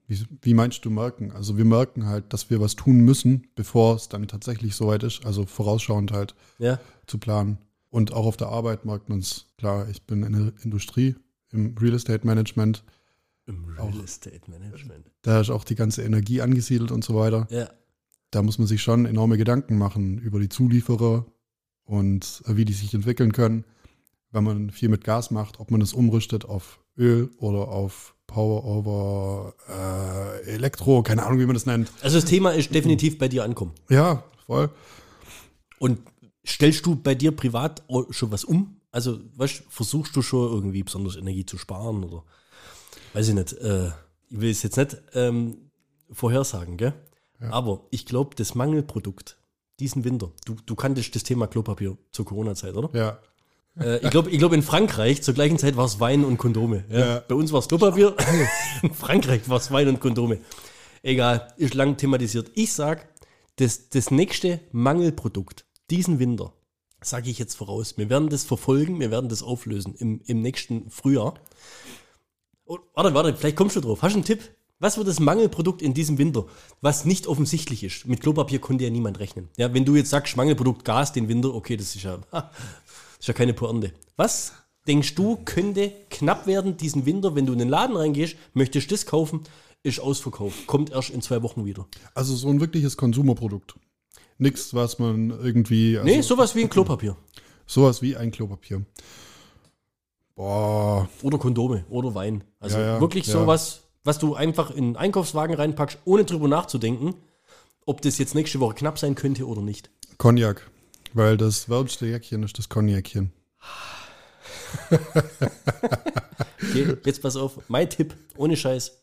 [0.07, 1.31] wie, wie meinst du merken?
[1.31, 5.27] Also wir merken halt, dass wir was tun müssen, bevor es dann tatsächlich soweit ist.
[5.27, 6.79] Also vorausschauend halt Ja.
[7.05, 7.59] zu planen.
[7.91, 9.45] Und auch auf der Arbeit merkt man es.
[9.59, 11.13] Klar, ich bin in der Industrie,
[11.51, 12.83] im Real Estate Management.
[13.47, 15.09] Im Auch- Real Estate Management.
[15.23, 17.47] Da ist auch die ganze Energie angesiedelt und so weiter.
[17.49, 17.69] Ja.
[18.31, 21.25] Da muss man sich schon enorme Gedanken machen über die Zulieferer
[21.85, 23.63] und äh, wie die sich entwickeln können.
[24.31, 28.65] Wenn man viel mit Gas macht, ob man das umrüstet auf Öl oder auf Power
[28.65, 31.89] over äh, Elektro, keine Ahnung, wie man das nennt.
[32.01, 33.71] Also das Thema ist definitiv bei dir ankommen.
[33.89, 34.69] Ja, voll.
[35.79, 35.99] Und
[36.45, 38.81] stellst du bei dir privat schon was um?
[38.91, 42.23] Also, weißt, versuchst du schon irgendwie besonders Energie zu sparen oder
[43.17, 43.53] weiß ich nicht.
[43.53, 43.87] Äh,
[44.29, 45.71] ich will es jetzt nicht ähm,
[46.11, 46.93] vorhersagen, gell?
[47.39, 49.37] Aber ich glaube, das Mangelprodukt
[49.79, 52.89] diesen Winter, du, du kanntest das Thema Klopapier zur Corona-Zeit, oder?
[52.97, 53.19] Ja,
[53.79, 56.83] Äh, ich glaube, ich glaub, in Frankreich zur gleichen Zeit war es Wein und Kondome.
[56.89, 56.99] Ja.
[56.99, 57.23] Ja.
[57.27, 58.15] Bei uns war es Klopapier,
[58.81, 60.39] in Frankreich war es Wein und Kondome.
[61.03, 62.49] Egal, ist lang thematisiert.
[62.55, 63.07] Ich sag,
[63.57, 66.53] das, das nächste Mangelprodukt diesen Winter,
[67.01, 70.89] sage ich jetzt voraus, wir werden das verfolgen, wir werden das auflösen im, im nächsten
[70.89, 71.35] Frühjahr.
[72.69, 74.01] Oh, warte, warte, vielleicht kommst du drauf.
[74.01, 74.41] Hast du einen Tipp?
[74.79, 76.45] Was wird das Mangelprodukt in diesem Winter,
[76.81, 78.05] was nicht offensichtlich ist?
[78.05, 79.49] Mit Klopapier konnte ja niemand rechnen.
[79.57, 82.43] Ja, wenn du jetzt sagst, Mangelprodukt Gas den Winter, okay, das ist ja, das
[83.19, 83.93] ist ja keine Pointe.
[84.17, 84.51] Was
[84.85, 89.05] denkst du, könnte knapp werden diesen Winter, wenn du in den Laden reingehst, möchtest das
[89.05, 89.41] kaufen,
[89.81, 91.87] ist ausverkauft, kommt erst in zwei Wochen wieder.
[92.13, 93.75] also so ein wirkliches Konsumerprodukt.
[94.37, 95.97] Nichts, was man irgendwie.
[95.97, 97.15] Also nee, sowas wie ein Klopapier.
[97.65, 98.85] Sowas wie ein Klopapier.
[100.37, 102.43] Boah, Oder Kondome oder Wein.
[102.59, 103.33] Also Ja, ja, wirklich ja.
[103.33, 107.15] sowas, was du einfach in einen Einkaufswagen reinpackst, ohne drüber nachzudenken,
[107.87, 109.89] ob das jetzt nächste Woche knapp sein könnte oder nicht.
[110.19, 110.69] Cognac.
[111.13, 113.33] Weil das wärmste Jäckchen ist das Cognacchen.
[116.59, 119.01] Okay, jetzt pass auf, mein Tipp, ohne Scheiß.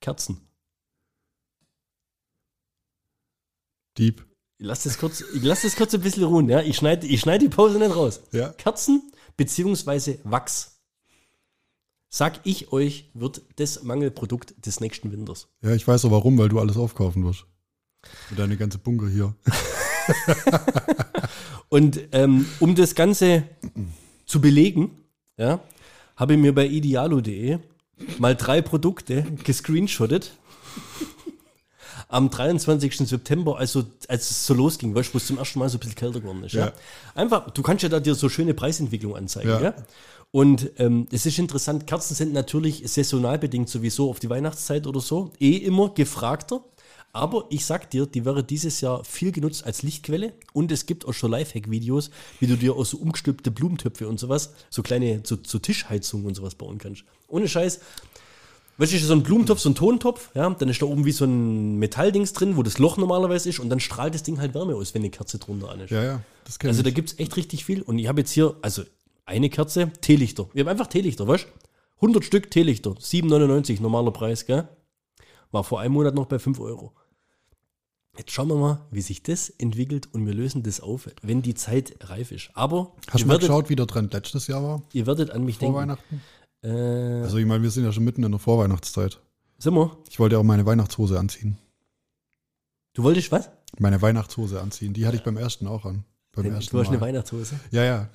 [0.00, 0.40] Kerzen.
[3.96, 4.26] Dieb.
[4.58, 6.62] Ich lass das kurz, lass das kurz ein bisschen ruhen, ja.
[6.62, 8.22] Ich schneide ich schneid die Pause nicht raus.
[8.32, 8.48] Ja.
[8.48, 10.80] Kerzen beziehungsweise Wachs.
[12.08, 15.48] Sag ich euch, wird das Mangelprodukt des nächsten Winters.
[15.62, 17.46] Ja, ich weiß auch warum, weil du alles aufkaufen wirst.
[18.28, 19.34] Für deine ganze Bunker hier.
[21.68, 23.44] Und ähm, um das Ganze
[24.26, 24.90] zu belegen,
[25.38, 25.60] ja,
[26.16, 27.58] habe ich mir bei idealo.de
[28.18, 30.36] mal drei Produkte gescreenshottet.
[32.12, 33.08] Am 23.
[33.08, 35.94] September, also als es so losging, weißt wo es zum ersten Mal so ein bisschen
[35.94, 36.52] kälter geworden ist.
[36.52, 36.66] Ja.
[36.66, 36.72] Ja.
[37.14, 39.48] Einfach, du kannst ja da dir so schöne Preisentwicklung anzeigen.
[39.48, 39.60] Ja.
[39.60, 39.74] Ja.
[40.30, 45.00] Und ähm, es ist interessant, Kerzen sind natürlich saisonal bedingt sowieso auf die Weihnachtszeit oder
[45.00, 46.62] so, eh immer gefragter.
[47.14, 51.06] Aber ich sag dir, die wäre dieses Jahr viel genutzt als Lichtquelle und es gibt
[51.06, 55.36] auch schon Lifehack-Videos, wie du dir aus so umgestülpte Blumentöpfe und sowas, so kleine, so,
[55.46, 57.04] so Tischheizungen und sowas bauen kannst.
[57.28, 57.80] Ohne Scheiß.
[58.78, 61.24] Weißt du, so ein Blumentopf, so ein Tontopf, ja, dann ist da oben wie so
[61.24, 64.74] ein Metalldings drin, wo das Loch normalerweise ist und dann strahlt das Ding halt Wärme
[64.74, 65.90] aus, wenn eine Kerze drunter an ist.
[65.90, 67.82] Ja, ja, das kenn Also da gibt es echt richtig viel.
[67.82, 68.82] Und ich habe jetzt hier, also
[69.26, 70.48] eine Kerze, Teelichter.
[70.52, 71.48] Wir haben einfach Teelichter, weißt du?
[71.96, 74.66] 100 Stück Teelichter, 7,99 normaler Preis, gell?
[75.52, 76.92] War vor einem Monat noch bei 5 Euro.
[78.16, 81.54] Jetzt schauen wir mal, wie sich das entwickelt und wir lösen das auf, wenn die
[81.54, 82.50] Zeit reif ist.
[82.54, 84.82] Aber Hast du mal werdet, geschaut, wie der Trend letztes Jahr war?
[84.92, 85.76] ihr werdet an mich Vor denken.
[85.80, 86.20] Weihnachten?
[86.62, 89.20] Äh, Also ich meine, wir sind ja schon mitten in der Vorweihnachtszeit.
[89.58, 89.96] sind wir?
[90.10, 91.58] Ich wollte ja auch meine Weihnachtshose anziehen.
[92.94, 93.50] Du wolltest was?
[93.78, 94.92] Meine Weihnachtshose anziehen.
[94.92, 96.04] Die hatte ich beim ersten auch an.
[96.32, 97.00] Beim Du ersten hast eine.
[97.00, 97.54] Weihnachtshose.
[97.70, 98.08] Ja, ja.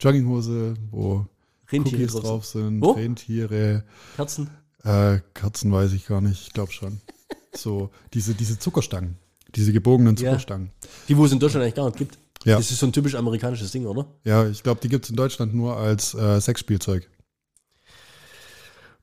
[0.00, 1.26] Jogginghose, wo
[1.70, 2.46] Rentiere Cookies drauf.
[2.46, 2.92] sind, Wo?
[2.92, 3.84] Rentiere,
[4.16, 4.48] Kerzen.
[4.84, 7.00] äh, Kerzen weiß ich gar nicht, ich glaube schon.
[7.54, 9.16] So, diese, diese Zuckerstangen,
[9.54, 10.30] diese gebogenen Ja.
[10.30, 10.70] Zuckerstangen.
[11.08, 12.18] Die, wo es in Deutschland eigentlich gar nicht gibt.
[12.44, 12.56] Ja.
[12.56, 14.06] Das ist so ein typisch amerikanisches Ding, oder?
[14.22, 17.08] Ja, ich glaube, die gibt es in Deutschland nur als äh, Sexspielzeug.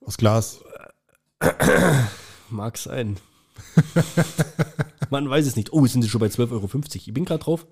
[0.06, 0.60] Aus Glas.
[2.50, 3.18] Mag sein.
[5.10, 5.74] Man weiß es nicht.
[5.74, 6.70] Oh, sind sie schon bei 12,50 Euro.
[6.94, 7.66] Ich bin gerade drauf.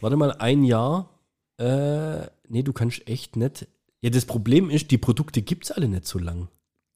[0.00, 1.10] Warte mal, ein Jahr.
[1.58, 3.66] Äh, nee, du kannst echt nicht.
[4.00, 6.48] Ja, das Problem ist, die Produkte gibt es alle nicht so lang.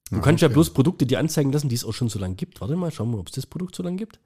[0.09, 0.53] Du Ah, kannst ja okay.
[0.53, 2.61] bloß Produkte dir anzeigen lassen, die es auch schon so lange gibt.
[2.61, 4.19] Warte mal, schauen wir, ob es das Produkt so lange gibt.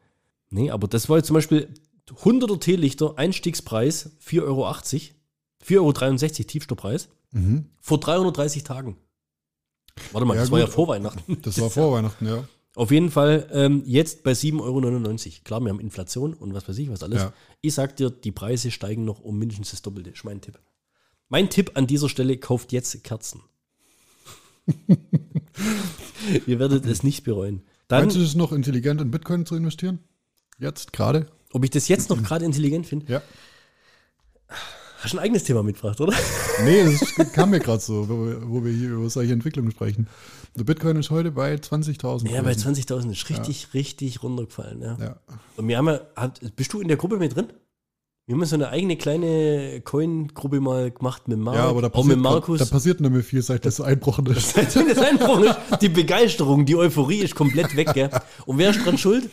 [0.50, 1.74] Nee, aber das war jetzt zum Beispiel
[2.10, 4.68] 100er Teelichter, Einstiegspreis 4,80 Euro.
[5.66, 7.10] 4,63 Euro Tiefstoppreis.
[7.32, 7.66] Mhm.
[7.82, 8.98] Vor 330 Tagen.
[10.12, 10.74] Warte mal, Ja, das war ja gut.
[10.74, 11.38] vor Weihnachten.
[11.42, 12.44] Das war vor Weihnachten, ja.
[12.76, 15.42] Auf jeden Fall ähm, jetzt bei 7,99 Euro.
[15.44, 17.22] Klar, wir haben Inflation und was weiß ich, was alles.
[17.24, 17.34] Ja.
[17.62, 20.12] Ich sag dir, die Preise steigen noch um mindestens das Doppelte.
[20.12, 20.60] Ist mein Tipp.
[21.30, 23.42] Mein Tipp an dieser Stelle, kauft jetzt Kerzen.
[26.46, 27.64] Ihr werdet es nicht bereuen.
[27.88, 30.00] Dann, Meinst du, es noch intelligent in Bitcoin zu investieren?
[30.60, 31.28] Jetzt, gerade?
[31.54, 33.22] ob ich das jetzt noch gerade intelligent finde, Ja.
[35.08, 36.14] Hast du ein eigenes Thema mitgebracht, oder?
[36.64, 36.84] Nee,
[37.18, 40.08] das kam mir gerade so, wo wir, hier über solche Entwicklungen sprechen.
[40.56, 42.30] Der Bitcoin ist heute bei 20.000.
[42.32, 42.74] Ja, bei gewesen.
[42.74, 44.82] 20.000 ist richtig, richtig runtergefallen.
[44.82, 44.98] Ja.
[45.00, 45.16] Ja.
[45.56, 46.02] Und wir haben ja,
[46.56, 47.54] bist du in der Gruppe mit drin?
[48.26, 52.04] Wir haben so eine eigene kleine Coin-Gruppe mal gemacht mit Marc, Ja, aber da auch
[52.04, 52.60] mit passiert, Markus.
[52.60, 54.54] da passiert nicht mehr viel, seit das einbrochen ist.
[54.72, 58.10] So das Einbruch ist, die Begeisterung, die Euphorie ist komplett weg, gell?
[58.46, 59.30] Und wer ist dran schuld?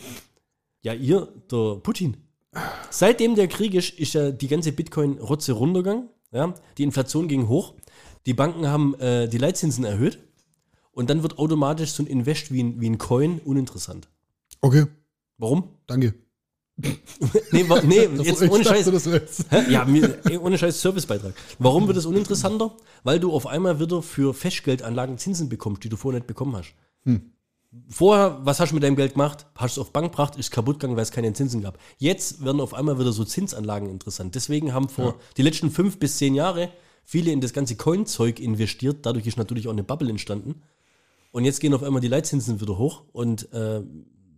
[0.83, 2.19] Ja, ihr, der Putin.
[2.91, 6.09] Seitdem der Krieg ist, ist ja die ganze Bitcoin-Rotze runtergegangen.
[6.33, 6.55] Ja?
[6.79, 7.75] Die Inflation ging hoch.
[8.27, 10.19] Die Banken haben äh, die Leitzinsen erhöht.
[10.93, 14.09] Und dann wird automatisch so ein Invest wie ein, wie ein Coin uninteressant.
[14.61, 14.87] Okay,
[15.39, 15.69] Warum?
[15.87, 16.15] danke.
[17.53, 18.91] Nee, wa nee jetzt ohne Scheiß.
[19.69, 19.87] Ja,
[20.41, 21.35] ohne Scheiß Servicebeitrag.
[21.61, 22.77] Warum wird es uninteressanter?
[23.05, 26.75] Weil du auf einmal wieder für Festgeldanlagen Zinsen bekommst, die du vorher nicht bekommen hast.
[27.89, 29.47] Vorher, was hast du mit deinem Geld gemacht?
[29.55, 31.79] Hast du auf Bank gebracht, ist kaputt gegangen, weil es keine Zinsen gab.
[31.99, 34.35] Jetzt werden auf einmal wieder so Zinsanlagen interessant.
[34.35, 36.71] Deswegen haben vor die letzten fünf bis zehn Jahre
[37.05, 38.99] viele in das ganze Coin-Zeug investiert.
[39.03, 40.63] Dadurch ist natürlich auch eine Bubble entstanden.
[41.33, 43.83] Und jetzt gehen auf einmal die Leitzinsen wieder hoch und äh,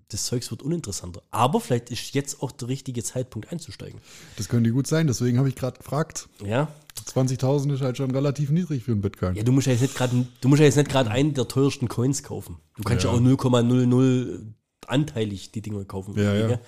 [0.09, 1.23] das Zeugs wird uninteressanter.
[1.31, 4.01] Aber vielleicht ist jetzt auch der richtige Zeitpunkt einzusteigen.
[4.37, 6.29] Das könnte gut sein, deswegen habe ich gerade gefragt.
[6.45, 6.69] Ja,
[7.07, 9.35] 20.000 ist halt schon relativ niedrig für einen Bitcoin.
[9.35, 11.47] Ja, du musst ja jetzt nicht gerade, du musst ja jetzt nicht gerade einen der
[11.49, 12.59] teuersten Coins kaufen.
[12.77, 13.16] Du kannst ja, Ja.
[13.16, 14.53] auch 0,00
[14.87, 16.14] anteilig die Dinge kaufen.
[16.16, 16.61] Ja, ja.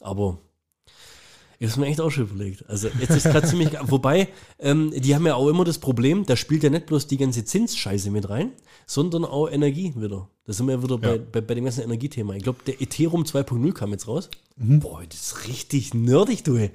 [0.00, 0.38] Aber
[1.62, 2.68] ich habe mir echt auch schon überlegt.
[2.68, 6.34] Also jetzt ist gerade ziemlich, wobei, ähm, die haben ja auch immer das Problem, da
[6.34, 8.52] spielt ja nicht bloß die ganze Zinsscheiße mit rein,
[8.86, 10.28] sondern auch Energie wieder.
[10.46, 11.22] Da sind wir ja wieder bei, Ja.
[11.30, 12.34] bei, bei dem ganzen Energiethema.
[12.34, 14.30] Ich glaube, der Ethereum 2.0 kam jetzt raus.
[14.56, 14.80] Mhm.
[14.80, 16.70] Boah, das ist richtig nerdig, du.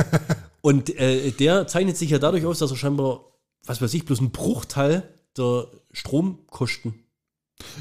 [0.62, 3.20] Und äh, der zeichnet sich ja dadurch aus, dass er scheinbar,
[3.66, 5.02] was weiß ich, bloß ein Bruchteil
[5.36, 6.94] der Stromkosten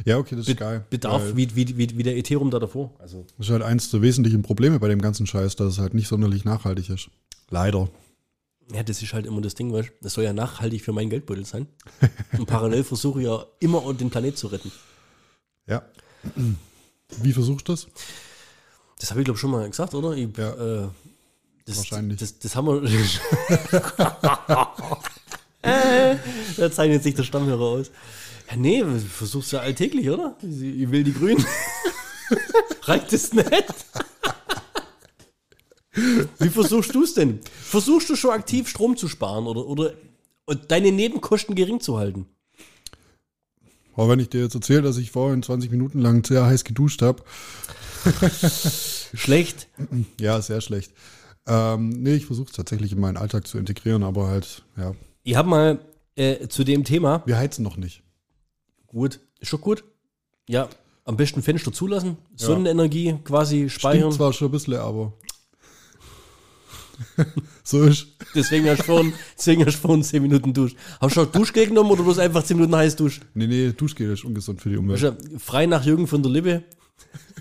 [0.06, 0.86] Ja, okay, das ist be geil.
[0.90, 2.94] bedarf, wie, wie, wie, wie der Ethereum da davor.
[3.00, 5.94] Also, Das ist halt eins der wesentlichen Probleme bei dem ganzen Scheiß, dass es halt
[5.94, 7.10] nicht sonderlich nachhaltig ist.
[7.50, 7.90] Leider.
[8.74, 9.94] ja, das ist halt immer das Ding, weißt du?
[10.02, 11.68] Das soll ja nachhaltig für meinen Geldbeutel sein.
[12.38, 14.72] Und parallel versuche ich ja immer den Planet zu retten.
[15.68, 15.84] Ja.
[17.22, 17.88] Wie versuchst du das?
[19.00, 20.14] Das habe ich, glaube ich, schon mal gesagt, oder?
[20.14, 20.86] Ich, Ja.
[20.86, 20.88] äh,
[21.66, 22.20] das, Wahrscheinlich.
[22.20, 22.84] Das, das haben wir.
[25.62, 26.16] äh,
[26.58, 27.92] da zeichnet sich der Stammhörer aus.
[28.50, 30.38] Ja, nee, du versuchst ja alltäglich, oder?
[30.42, 31.44] Ich will die Grünen.
[32.84, 33.48] Reicht es nicht?
[36.40, 37.40] Wie versuchst du es denn?
[37.44, 39.94] Versuchst du schon aktiv Strom zu sparen oder, oder
[40.46, 42.28] und deine Nebenkosten gering zu halten?
[43.96, 47.02] Aber wenn ich dir jetzt erzähle, dass ich vorhin 20 Minuten lang sehr heiß geduscht
[47.02, 47.24] habe,
[49.14, 49.68] Schlecht.
[50.20, 50.92] ja, sehr schlecht.
[51.48, 55.36] Ähm, nee, ich versuche es tatsächlich in meinen Alltag zu integrieren, aber halt, ja, Ich
[55.36, 55.80] habe mal
[56.16, 58.04] äh, zu dem Thema, wir heizen noch nicht.
[58.96, 59.84] Gut, ist schon gut.
[60.48, 60.70] Ja,
[61.06, 64.00] am besten Fenster zulassen, Sonnenenergie quasi speichern.
[64.00, 65.14] Stinkt zwar schon ein bisschen, aber
[67.64, 68.08] so ist.
[68.34, 70.76] Deswegen hast du vorhin, deswegen hast du vorhin 10 Minuten Dusch.
[71.00, 73.26] Hast du auch Duschgel genommen oder bloß einfach 10 Minuten heiß duschen?
[73.34, 75.04] Nee, nee, Duschgel ist ungesund für die Umwelt.
[75.04, 76.64] Du, frei nach Jürgen von der Lippe.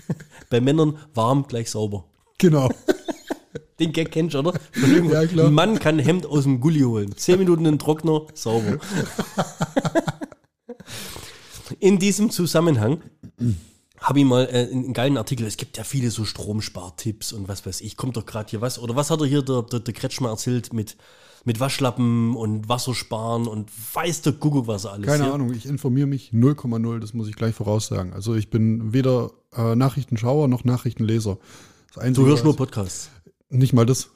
[0.49, 2.05] Bei Männern warm gleich sauber.
[2.37, 2.69] Genau.
[3.79, 4.53] Den Gag kennst du, oder?
[5.11, 5.47] Ja, klar.
[5.47, 7.15] Ein Mann kann ein Hemd aus dem Gully holen.
[7.15, 8.77] 10 Minuten in den Trockner, sauber.
[11.85, 12.99] In diesem Zusammenhang
[13.99, 15.45] habe ich mal äh, einen geilen Artikel.
[15.45, 17.95] Es gibt ja viele so Stromspartipps und was weiß ich.
[17.95, 18.79] Kommt doch gerade hier was.
[18.79, 20.97] Oder was hat er hier der, der, der Kretschmer erzählt mit,
[21.43, 25.33] mit Waschlappen und Wassersparen und weiß der Kuckuck, was er alles Keine hier.
[25.35, 28.13] Ahnung, ich informiere mich 0,0, das muss ich gleich voraussagen.
[28.13, 31.37] Also ich bin weder äh, Nachrichtenschauer noch Nachrichtenleser.
[32.13, 33.11] Du hörst nur Podcasts.
[33.49, 34.09] Nicht mal das.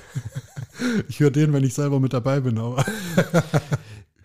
[1.10, 2.86] ich höre den, wenn ich selber mit dabei bin, aber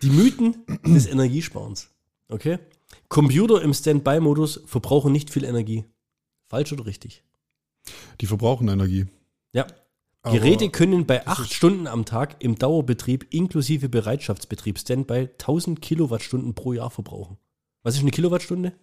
[0.00, 1.90] Die Mythen des Energiesparens.
[2.30, 2.58] Okay?
[3.08, 5.84] Computer im Standby-Modus verbrauchen nicht viel Energie.
[6.48, 7.22] Falsch oder richtig?
[8.20, 9.06] die verbrauchen Energie.
[9.52, 9.66] Ja.
[10.22, 16.54] Aber Geräte können bei acht Stunden am Tag im Dauerbetrieb inklusive Bereitschaftsbetrieb Standby 1000 Kilowattstunden
[16.54, 17.38] pro Jahr verbrauchen.
[17.82, 18.74] Was ist eine Kilowattstunde?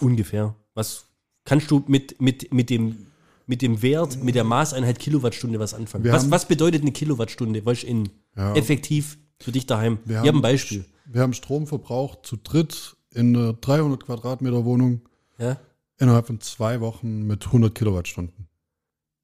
[0.00, 0.54] Ungefähr.
[0.74, 1.06] Was
[1.44, 3.06] kannst du mit, mit, mit, dem,
[3.46, 6.04] mit dem Wert, mit der Maßeinheit Kilowattstunde was anfangen?
[6.12, 7.66] Was, was bedeutet eine Kilowattstunde?
[7.66, 8.54] Weißt du, in Ja.
[8.54, 9.98] effektiv für dich daheim?
[10.04, 10.84] Wir Wir haben- haben ein Beispiel.
[11.06, 15.02] Wir haben Strom verbraucht zu dritt in einer 300 Quadratmeter Wohnung
[15.38, 15.58] Ja?
[15.98, 18.48] innerhalb von zwei Wochen mit 100 Kilowattstunden.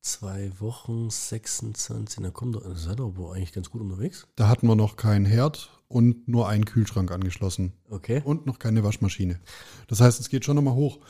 [0.03, 4.27] Zwei Wochen, 26, na komm, da seid ihr aber eigentlich ganz gut unterwegs.
[4.37, 8.23] Da hatten wir noch keinen Herd und nur einen Kühlschrank angeschlossen Okay.
[8.25, 9.41] und noch keine Waschmaschine.
[9.89, 11.01] Das heißt, es geht schon nochmal hoch.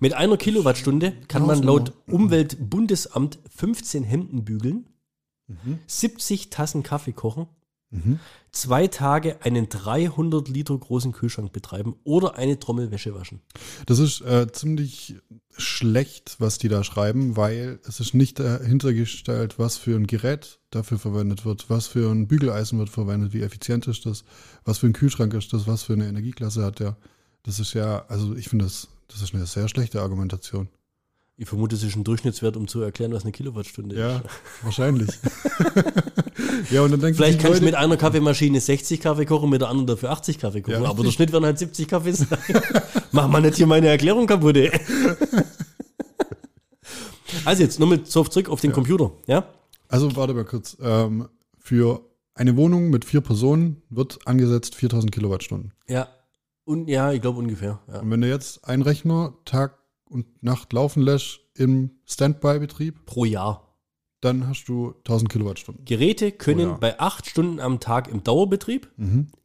[0.00, 4.86] Mit einer Kilowattstunde kann man laut Umweltbundesamt 15 Hemden bügeln,
[5.86, 7.46] 70 Tassen Kaffee kochen,
[8.52, 13.40] zwei Tage einen 300 Liter großen Kühlschrank betreiben oder eine Trommel Wäsche waschen.
[13.86, 15.16] Das ist äh, ziemlich
[15.56, 20.60] schlecht, was die da schreiben, weil es ist nicht dahinter gestellt, was für ein Gerät
[20.70, 24.24] dafür verwendet wird, was für ein Bügeleisen wird verwendet, wie effizient ist das,
[24.64, 26.96] was für ein Kühlschrank ist das, was für eine Energieklasse hat der.
[27.42, 30.68] Das ist ja, also ich finde das, das ist eine sehr schlechte Argumentation.
[31.40, 34.24] Ich vermute, es ist ein Durchschnittswert, um zu erklären, was eine Kilowattstunde Ja, ist.
[34.62, 35.08] wahrscheinlich.
[36.70, 39.48] ja, und dann denken Vielleicht sich kannst du Leute, mit einer Kaffeemaschine 60 Kaffee kochen,
[39.48, 40.82] mit der anderen dafür 80 Kaffee kochen.
[40.82, 41.12] Ja, aber der.
[41.12, 42.28] Schnitt werden halt 70 Kaffee sein.
[43.12, 44.54] Mach mal nicht hier meine Erklärung kaputt.
[44.58, 44.70] Ey.
[47.46, 49.10] Also jetzt nochmal zurück auf den Computer.
[49.26, 49.46] Ja?
[49.88, 50.76] Also warte mal kurz.
[50.82, 51.26] Ähm,
[51.58, 52.02] für
[52.34, 55.72] eine Wohnung mit vier Personen wird angesetzt 4000 Kilowattstunden.
[55.88, 56.06] Ja.
[56.64, 57.80] Und ja, ich glaube ungefähr.
[57.88, 58.00] Ja.
[58.00, 59.79] Und wenn du jetzt einen Rechner Tag
[60.10, 63.66] und Nacht laufen lässt im Standby-Betrieb, Pro Jahr.
[64.20, 65.84] dann hast du 1000 Kilowattstunden.
[65.86, 66.76] Geräte können Oh ja.
[66.78, 68.90] bei acht Stunden am Tag im Dauerbetrieb,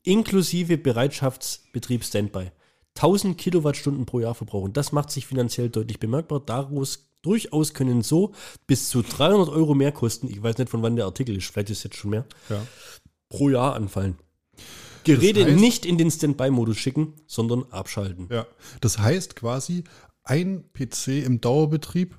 [0.03, 2.51] inklusive Bereitschaftsbetrieb Standby,
[2.95, 4.73] 1000 Kilowattstunden pro Jahr verbrauchen.
[4.73, 6.41] Das macht sich finanziell deutlich bemerkbar.
[6.45, 8.33] Daraus durchaus können so
[8.67, 10.27] bis zu 300 Euro mehr kosten.
[10.29, 11.45] Ich weiß nicht, von wann der Artikel ist.
[11.51, 12.25] Vielleicht ist es jetzt schon mehr.
[12.49, 12.61] Ja.
[13.29, 14.17] Pro Jahr anfallen.
[15.03, 18.27] Geräte Das heißt- nicht in den Standby-Modus schicken, sondern abschalten.
[18.31, 18.45] ja.
[18.81, 19.83] Das heißt quasi,
[20.25, 22.17] ein PC im Dauerbetrieb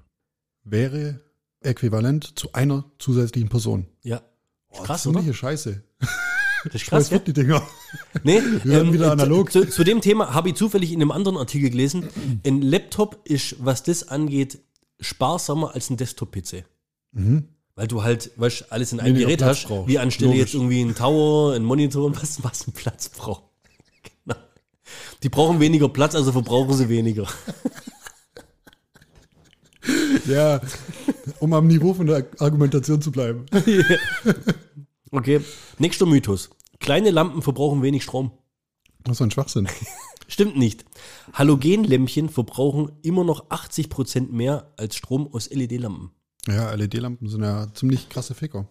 [0.65, 1.21] wäre
[1.61, 3.87] äquivalent zu einer zusätzlichen Person.
[4.03, 4.23] Ja.
[4.71, 5.19] Oh, krass, oder?
[5.19, 5.83] ziemliche Scheiße.
[6.65, 7.67] Das ist krass, wird die Dinger?
[8.23, 9.53] Nee, Wir werden wieder analog.
[9.53, 12.09] Zu, zu dem Thema habe ich zufällig in einem anderen Artikel gelesen.
[12.47, 14.61] Ein Laptop ist, was das angeht,
[15.01, 16.65] sparsamer als ein Desktop-PC.
[17.75, 19.89] Weil du halt, weißt, alles in einem Gerät hast, brauchst.
[19.89, 20.41] wie anstelle Logisch.
[20.41, 23.45] jetzt irgendwie ein Tower, ein Monitor und was, was einen Platz braucht.
[24.25, 24.39] Genau.
[25.23, 27.27] Die brauchen weniger Platz, also verbrauchen sie weniger.
[30.27, 30.61] Ja,
[31.41, 33.47] um am Niveau von der Argumentation zu bleiben.
[35.13, 35.41] Okay,
[35.79, 36.51] nächster Mythos.
[36.81, 38.33] Kleine Lampen verbrauchen wenig Strom.
[39.05, 39.69] Was für ein Schwachsinn.
[40.29, 40.85] Stimmt nicht.
[41.33, 46.11] Halogenlämpchen verbrauchen immer noch 80% mehr als Strom aus LED-Lampen.
[46.49, 48.67] Ja, LED-Lampen sind ja ziemlich krasse Ficker.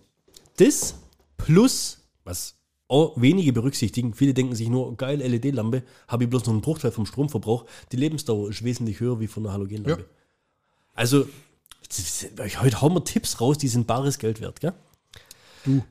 [0.58, 0.96] Das
[1.38, 6.54] plus, was auch wenige berücksichtigen, viele denken sich nur, geil, LED-Lampe, habe ich bloß noch
[6.54, 7.66] einen Bruchteil vom Stromverbrauch.
[7.92, 10.02] Die Lebensdauer ist wesentlich höher wie von einer Halogenlampe.
[10.02, 10.08] Ja.
[10.96, 11.28] Also,
[12.62, 14.74] heute hauen wir Tipps raus, die sind bares Geld wert, gell?
[15.66, 15.84] Du.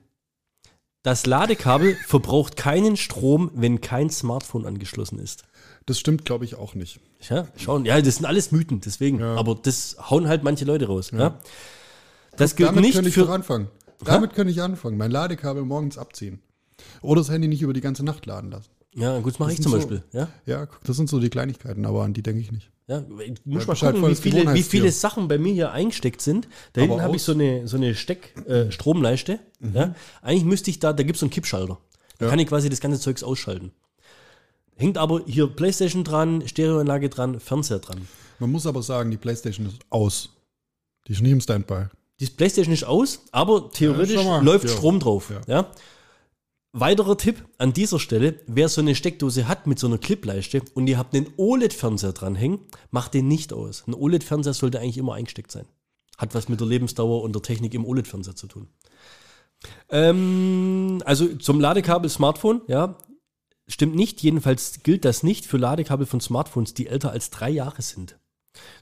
[1.03, 5.45] Das Ladekabel verbraucht keinen Strom, wenn kein Smartphone angeschlossen ist.
[5.87, 6.99] Das stimmt, glaube ich, auch nicht.
[7.29, 7.85] Ja, schauen.
[7.85, 9.21] Ja, das sind alles Mythen, deswegen.
[9.21, 9.37] Ja.
[9.37, 11.11] Aber das hauen halt manche Leute raus.
[11.13, 11.39] Ja.
[12.37, 13.33] Das gilt Damit nicht könnte ich doch für.
[13.33, 13.69] anfangen.
[14.03, 14.97] Damit könnte ich anfangen.
[14.97, 16.41] Mein Ladekabel morgens abziehen.
[17.03, 18.71] Oder das Handy nicht über die ganze Nacht laden lassen.
[18.97, 20.03] Ja, gut, das mache ich sind zum so- Beispiel.
[20.13, 20.29] Ja.
[20.47, 22.71] Ja, guck, das sind so die Kleinigkeiten, aber an die denke ich nicht.
[22.87, 25.53] Ja, ich muss Ja, mal bist halt wie das viele, wie viele Sachen bei mir
[25.55, 26.49] hier eingesteckt sind.
[26.75, 29.39] Da Aber hinten habe ich so eine, so eine Steck, äh, Stromleiste.
[29.73, 29.95] Ja.
[30.21, 31.79] Eigentlich müsste ich da, da gibt es so einen Kippschalter.
[32.19, 32.31] Da Ja.
[32.31, 33.73] kann ich quasi das ganze Zeugs ausschalten.
[34.77, 38.07] Hängt aber hier Playstation dran, Stereoanlage dran, Fernseher dran.
[38.39, 40.31] Man muss aber sagen, die Playstation ist aus.
[41.09, 41.85] Die ist nicht im Standby.
[42.21, 44.71] Die Playstation ist aus, aber theoretisch Ja, läuft Ja.
[44.73, 45.33] Strom drauf.
[45.47, 45.69] Ja.
[46.77, 50.89] Weiterer Tipp an dieser Stelle, wer so eine Steckdose hat mit so einer Clipleiste und
[50.89, 52.59] ihr habt einen OLED-Fernseher dranhängen,
[52.91, 53.85] macht den nicht aus.
[53.87, 55.67] Ein OLED-Fernseher sollte eigentlich immer eingesteckt sein.
[56.19, 58.67] Hat was mit der Lebensdauer und der Technik im OLED-Fernseher zu tun.
[59.89, 62.99] Ähm, also zum Ladekabel Smartphone, ja,
[63.69, 64.21] stimmt nicht.
[64.25, 68.19] Jedenfalls gilt das nicht für Ladekabel von Smartphones, die älter als drei Jahre sind.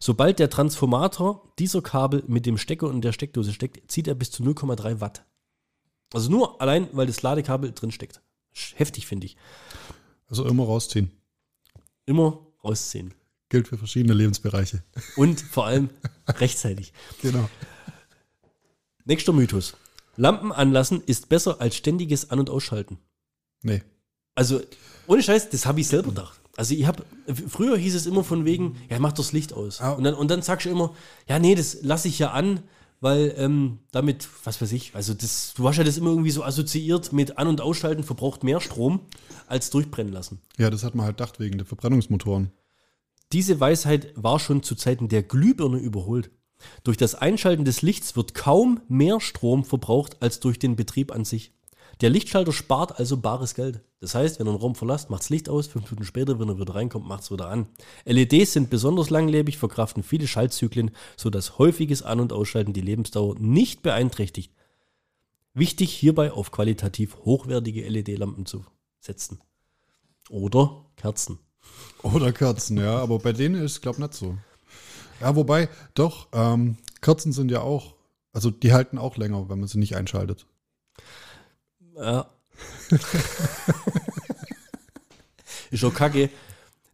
[0.00, 4.30] Sobald der Transformator dieser Kabel mit dem Stecker und der Steckdose steckt, zieht er bis
[4.30, 5.26] zu 0,3 Watt.
[6.12, 8.20] Also nur allein, weil das Ladekabel drin steckt.
[8.74, 9.36] Heftig, finde ich.
[10.28, 11.10] Also immer rausziehen.
[12.06, 13.14] Immer rausziehen.
[13.48, 14.82] Gilt für verschiedene Lebensbereiche.
[15.16, 15.90] Und vor allem
[16.26, 16.92] rechtzeitig.
[17.20, 17.48] Genau.
[19.04, 19.74] Nächster Mythos.
[20.16, 22.98] Lampen anlassen ist besser als ständiges An- und Ausschalten.
[23.62, 23.82] Nee.
[24.34, 24.60] Also,
[25.06, 26.40] ohne Scheiß, das habe ich selber gedacht.
[26.56, 27.04] Also, ich habe,
[27.48, 29.80] früher hieß es immer von wegen, ja, mach das Licht aus.
[29.80, 29.92] Ah.
[29.92, 30.94] Und, dann, und dann sagst du immer,
[31.26, 32.62] ja, nee, das lasse ich ja an,
[33.02, 36.44] weil ähm, damit, was weiß ich, also das, du hast ja das immer irgendwie so
[36.44, 39.00] assoziiert mit An- und Ausschalten verbraucht mehr Strom
[39.48, 40.40] als durchbrennen lassen.
[40.56, 42.52] Ja, das hat man halt gedacht wegen der Verbrennungsmotoren.
[43.32, 46.30] Diese Weisheit war schon zu Zeiten der Glühbirne überholt.
[46.84, 51.24] Durch das Einschalten des Lichts wird kaum mehr Strom verbraucht als durch den Betrieb an
[51.24, 51.52] sich.
[52.00, 53.80] Der Lichtschalter spart also bares Geld.
[54.00, 56.58] Das heißt, wenn er einen Raum verlässt, macht's Licht aus, fünf Minuten später, wenn er
[56.58, 57.66] wieder reinkommt, macht's wieder an.
[58.04, 63.82] LEDs sind besonders langlebig, verkraften viele Schaltzyklen, sodass häufiges An- und Ausschalten die Lebensdauer nicht
[63.82, 64.52] beeinträchtigt.
[65.54, 68.64] Wichtig hierbei auf qualitativ hochwertige LED-Lampen zu
[68.98, 69.40] setzen.
[70.30, 71.38] Oder Kerzen.
[72.02, 72.98] Oder Kerzen, ja.
[72.98, 74.36] Aber bei denen ist es, glaube ich, nicht so.
[75.20, 77.94] Ja, wobei, doch, ähm, Kerzen sind ja auch,
[78.32, 80.46] also die halten auch länger, wenn man sie nicht einschaltet.
[81.96, 82.30] Ja.
[85.70, 86.30] ist auch kacke,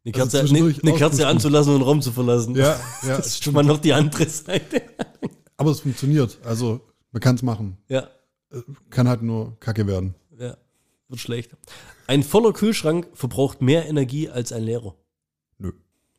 [0.05, 2.55] eine Kerze, Also eine, eine Kerze anzulassen und den Raum zu verlassen.
[2.55, 4.82] Ja, ja, das ist schon mal noch die andere Seite.
[5.57, 6.38] Aber es funktioniert.
[6.44, 6.80] Also,
[7.12, 7.76] man kann es machen.
[7.88, 8.09] Ja,
[8.90, 10.14] Kann halt nur Kacke werden.
[10.38, 10.57] ja,
[11.09, 11.57] wird schlecht.
[12.07, 14.94] Ein voller Kühlschrank verbraucht mehr Energie als ein leerer.
[15.59, 15.72] Nö.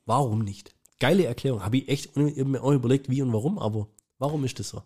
[0.05, 0.75] Warum nicht?
[0.99, 1.63] Geile Erklärung.
[1.63, 4.83] Habe ich echt mir auch überlegt, wie und warum, aber warum ist das so?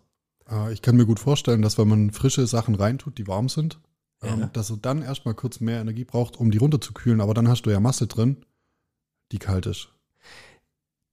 [0.48, 3.80] Äh, ich kann mir gut vorstellen, dass wenn man frische Sachen reintut, die warm sind,
[4.24, 4.34] Ja.
[4.34, 7.20] ähm, dass du dann erstmal kurz mehr Energie braucht, um die runterzukühlen.
[7.20, 8.44] Aber dann hast du ja Masse drin,
[9.32, 9.88] die kalt ist.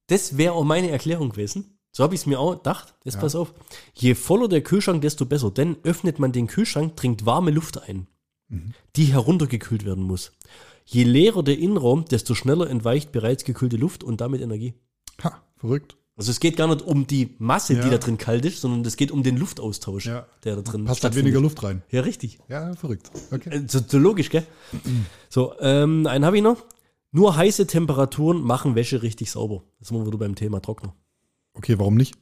[0.08, 1.78] Das wäre auch meine Erklärung gewesen.
[1.92, 2.94] So habe ich es mir auch gedacht.
[3.04, 3.20] Jetzt Ja.
[3.20, 3.52] pass auf.
[3.94, 5.50] Je voller der Kühlschrank, desto besser.
[5.50, 8.06] Denn öffnet man den Kühlschrank, dringt warme Luft ein,
[8.48, 8.72] Mhm.
[8.96, 10.32] die heruntergekühlt werden muss.
[10.84, 14.74] Je leerer der Innenraum, desto schneller entweicht bereits gekühlte Luft und damit Energie.
[15.22, 15.96] Ha, verrückt.
[16.16, 17.88] Also es geht gar nicht um die Masse, die Ja.
[17.90, 20.26] da drin kalt ist, sondern es geht um den Luftaustausch, Ja.
[20.44, 21.82] der da drin Passt halt weniger Luft rein.
[21.90, 22.38] Ja, richtig.
[22.48, 23.10] Ja, verrückt.
[23.30, 23.48] Okay.
[23.50, 24.46] Äh, So, so logisch, gell?
[25.30, 26.58] So, ähm, einen habe ich noch.
[27.12, 29.62] Nur heiße Temperaturen machen Wäsche richtig sauber.
[29.78, 30.94] Das sind wir wieder beim Thema Trockner.
[31.54, 32.14] Okay, warum nicht?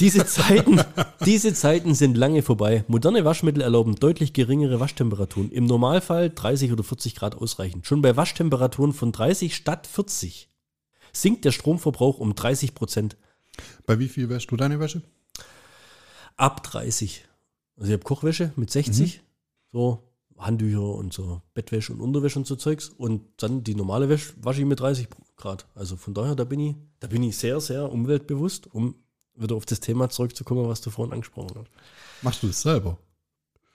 [0.00, 0.80] Diese Zeiten,
[1.24, 2.84] diese Zeiten sind lange vorbei.
[2.88, 5.50] Moderne Waschmittel erlauben deutlich geringere Waschtemperaturen.
[5.50, 7.82] Im Normalfall 30 oder 40 Grad ausreichen.
[7.84, 10.48] Schon bei Waschtemperaturen von 30 statt 40
[11.22, 13.16] sinkt der Stromverbrauch um 30 Prozent.
[13.86, 15.02] Bei wie viel wäschst du deine Wäsche?
[16.36, 17.24] Ab 30.
[17.76, 19.22] Also ich habe Kochwäsche mit 60,
[19.72, 20.02] so
[20.38, 22.88] Handtücher und so Bettwäsche und Unterwäsche und so Zeugs.
[22.88, 25.66] Und dann die normale Wäsche wasche ich mit 30 Grad.
[25.74, 28.94] Also von daher, da bin ich, da bin ich sehr, sehr umweltbewusst, um
[29.34, 31.70] wieder auf das Thema zurückzukommen, was du vorhin angesprochen hast.
[32.22, 32.98] Machst du das selber?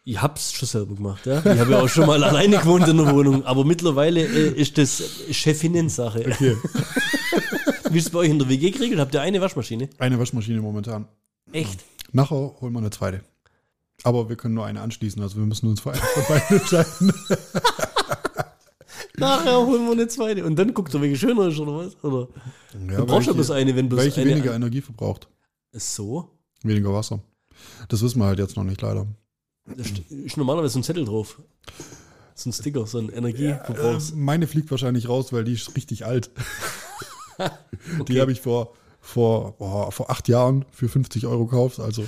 [0.04, 1.40] Ich hab's schon selber gemacht, ja.
[1.40, 4.78] Ich habe ja auch schon mal alleine gewohnt in der Wohnung, aber mittlerweile äh, ist
[4.80, 6.26] das Chefinnen-Sache.
[6.28, 6.58] Okay.
[7.92, 9.00] Wie ist es bei euch in der WG geregelt?
[9.00, 9.90] Habt ihr eine Waschmaschine?
[10.00, 11.08] Eine Waschmaschine momentan.
[11.52, 11.82] Echt?
[12.14, 13.22] Nachher holen wir eine zweite.
[14.04, 17.14] Aber wir können nur eine anschließen, also wir müssen uns für eine von beiden entscheiden.
[19.18, 20.44] Nachher holen wir eine zweite.
[20.46, 22.04] Und dann guckt ihr, welche schöner ist, oder was?
[22.04, 22.28] Oder?
[22.90, 24.32] Ja, du brauchst ja bloß eine, wenn bloß Welche eine.
[24.32, 25.28] weniger Energie verbraucht.
[25.74, 26.30] So?
[26.64, 27.20] Weniger Wasser.
[27.90, 29.06] Das wissen wir halt jetzt noch nicht, leider.
[29.78, 31.40] Da st- ist normalerweise so ein Zettel drauf.
[32.36, 34.14] So ein Sticker, so ein Äh, Energieverbrauchs.
[34.16, 36.32] meine fliegt wahrscheinlich raus, weil die ist richtig alt.
[37.40, 38.22] Die Okay.
[38.22, 42.08] habe ich vor, vor, boah, vor acht Jahren für 50 Euro gekauft, also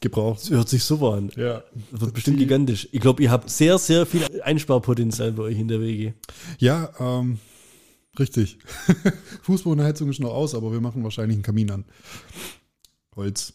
[0.00, 0.42] gebraucht.
[0.42, 1.30] Das hört sich super an.
[1.34, 1.64] Ja.
[1.90, 2.88] Das wird bestimmt gigantisch.
[2.92, 6.12] Ich glaube, ihr habt sehr, sehr viel Einsparpotenzial bei euch in der WG.
[6.58, 7.38] Ja, ähm,
[8.18, 8.58] richtig.
[9.42, 11.84] Fußbodenheizung ist noch aus, aber wir machen wahrscheinlich einen Kamin an.
[13.16, 13.54] Holz.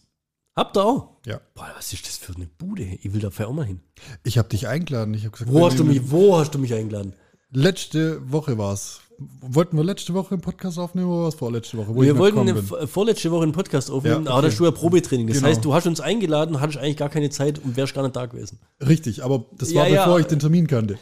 [0.56, 1.18] Habt ihr auch?
[1.26, 1.39] Ja.
[1.56, 2.84] Boah, was ist das für eine Bude?
[2.84, 3.80] Ich will da auch mal hin.
[4.24, 5.14] Ich habe dich eingeladen.
[5.14, 7.14] Ich habe gesagt, Wo hast, du mich, wo hast du mich eingeladen?
[7.52, 9.02] Letzte Woche war's.
[9.41, 11.93] Wollten wir letzte Woche einen Podcast aufnehmen oder was vorletzte Woche?
[11.93, 12.56] Wo Wir wollten eine,
[12.88, 14.47] vorletzte Woche einen Podcast aufnehmen, Ja, aber da okay.
[14.47, 15.28] hast du ja Probetraining.
[15.28, 15.47] Das Genau.
[15.50, 18.26] heißt, du hast uns eingeladen, hattest eigentlich gar keine Zeit und wärst gar nicht da
[18.28, 18.60] gewesen.
[18.86, 20.06] Richtig, aber das war ja.
[20.06, 20.97] bevor ich den Termin kannte.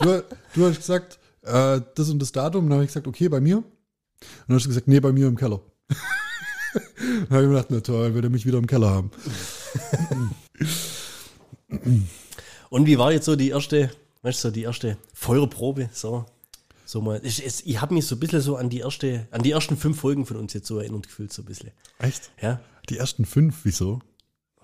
[0.00, 0.24] du,
[0.54, 3.58] du hast gesagt, äh, das und das Datum, dann habe ich gesagt, okay, bei mir.
[3.58, 3.64] Und
[4.48, 5.60] dann hast du gesagt, nee, bei mir im Keller.
[7.28, 9.10] dann habe ich mir gedacht, na toll, wird er mich wieder im Keller haben.
[12.70, 13.90] Und wie war jetzt so die erste,
[14.22, 15.90] weißt du, so die erste Feuerprobe?
[15.92, 16.26] So,
[16.84, 17.20] so mal.
[17.22, 19.76] Ich, ich, ich habe mich so ein bisschen so an die erste, an die ersten
[19.76, 21.70] fünf Folgen von uns jetzt so erinnert gefühlt, so ein bisschen.
[21.98, 22.30] Echt?
[22.40, 22.60] Ja,
[22.90, 24.00] Die ersten fünf, wieso?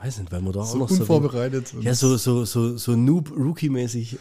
[0.02, 1.00] weiß nicht, weil wir da auch So noch so.
[1.00, 1.74] unvorbereitet.
[1.82, 4.16] Ja, so, so, so, so Noob-Rookie-mäßig.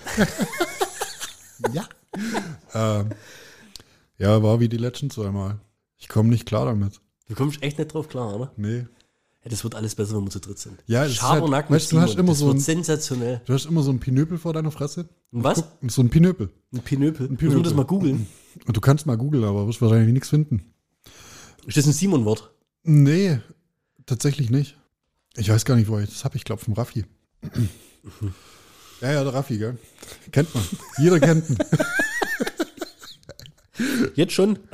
[1.73, 1.87] ja.
[2.73, 3.09] ähm,
[4.17, 5.57] ja, war wie die letzten zweimal.
[5.97, 6.99] Ich komme nicht klar damit.
[7.29, 8.51] Du kommst echt nicht drauf klar, oder?
[8.57, 8.79] Nee.
[9.43, 10.83] Ja, das wird alles besser, wenn wir zu dritt sind.
[10.87, 13.41] Ja, Schabernack halt- weißt du, du hast immer das so wird ein- sensationell.
[13.45, 15.07] Du hast immer so ein Pinöpel vor deiner Fresse.
[15.31, 15.63] Und was?
[15.81, 16.49] Guck, so ein Pinöpel.
[16.73, 17.27] Ein Pinöpel.
[17.29, 17.59] Ein Pinöpel.
[17.59, 18.27] Wir das mal googeln?
[18.65, 20.73] Und du kannst mal googeln, aber wirst wahrscheinlich nichts finden.
[21.65, 22.51] Ist das ein Simon-Wort?
[22.83, 23.39] Nee,
[24.05, 24.75] tatsächlich nicht.
[25.37, 26.35] Ich weiß gar nicht, wo ich das habe.
[26.35, 27.05] Ich glaube vom Raffi.
[29.01, 29.77] ja, ja, der Raffi, gell?
[30.31, 30.63] Kennt man.
[30.97, 31.57] Jeder kennt ihn.
[34.15, 34.59] Jetzt schon?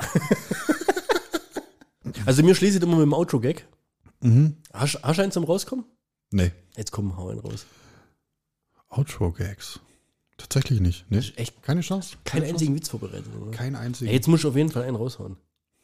[2.25, 3.67] also mir schließt immer mit dem Outro-Gag.
[4.21, 4.57] Mhm.
[4.73, 5.85] Hast, hast du einen zum Rauskommen?
[6.31, 6.51] Nee.
[6.75, 7.65] Jetzt komm, hau einen raus.
[8.89, 9.79] Outro-Gags.
[10.37, 11.05] Tatsächlich nicht.
[11.09, 11.21] Nee.
[11.37, 12.17] echt Keine Chance.
[12.25, 13.51] Keinen Keine einzigen Witz vorbereitet, oder?
[13.51, 14.09] Keinen einzigen.
[14.09, 15.37] Ey, jetzt musst du auf jeden Fall einen raushauen.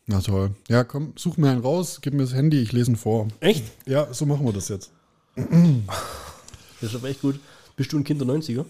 [0.07, 0.51] Na toll.
[0.67, 3.27] Ja, komm, such mir einen raus, gib mir das Handy, ich lese ihn vor.
[3.39, 3.63] Echt?
[3.85, 4.91] Ja, so machen wir das jetzt.
[5.35, 7.39] Das ist aber echt gut.
[7.75, 8.65] Bist du ein Kind der 90er?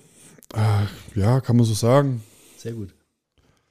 [0.53, 2.21] Ah, ja, kann man so sagen.
[2.57, 2.93] Sehr gut.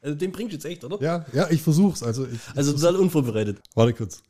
[0.03, 1.01] Also den bringst du jetzt echt, oder?
[1.03, 2.03] Ja, ja, ich versuch's.
[2.03, 3.61] Also, ich, Also total unvorbereitet.
[3.75, 4.23] warte kurz.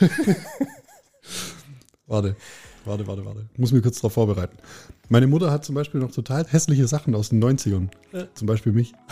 [2.06, 2.36] warte,
[2.84, 3.48] warte, warte, warte.
[3.52, 4.56] Ich muss mich kurz darauf vorbereiten.
[5.08, 7.88] Meine Mutter hat zum Beispiel noch total hässliche Sachen aus den 90ern.
[8.12, 8.26] Ja.
[8.34, 8.92] Zum Beispiel mich.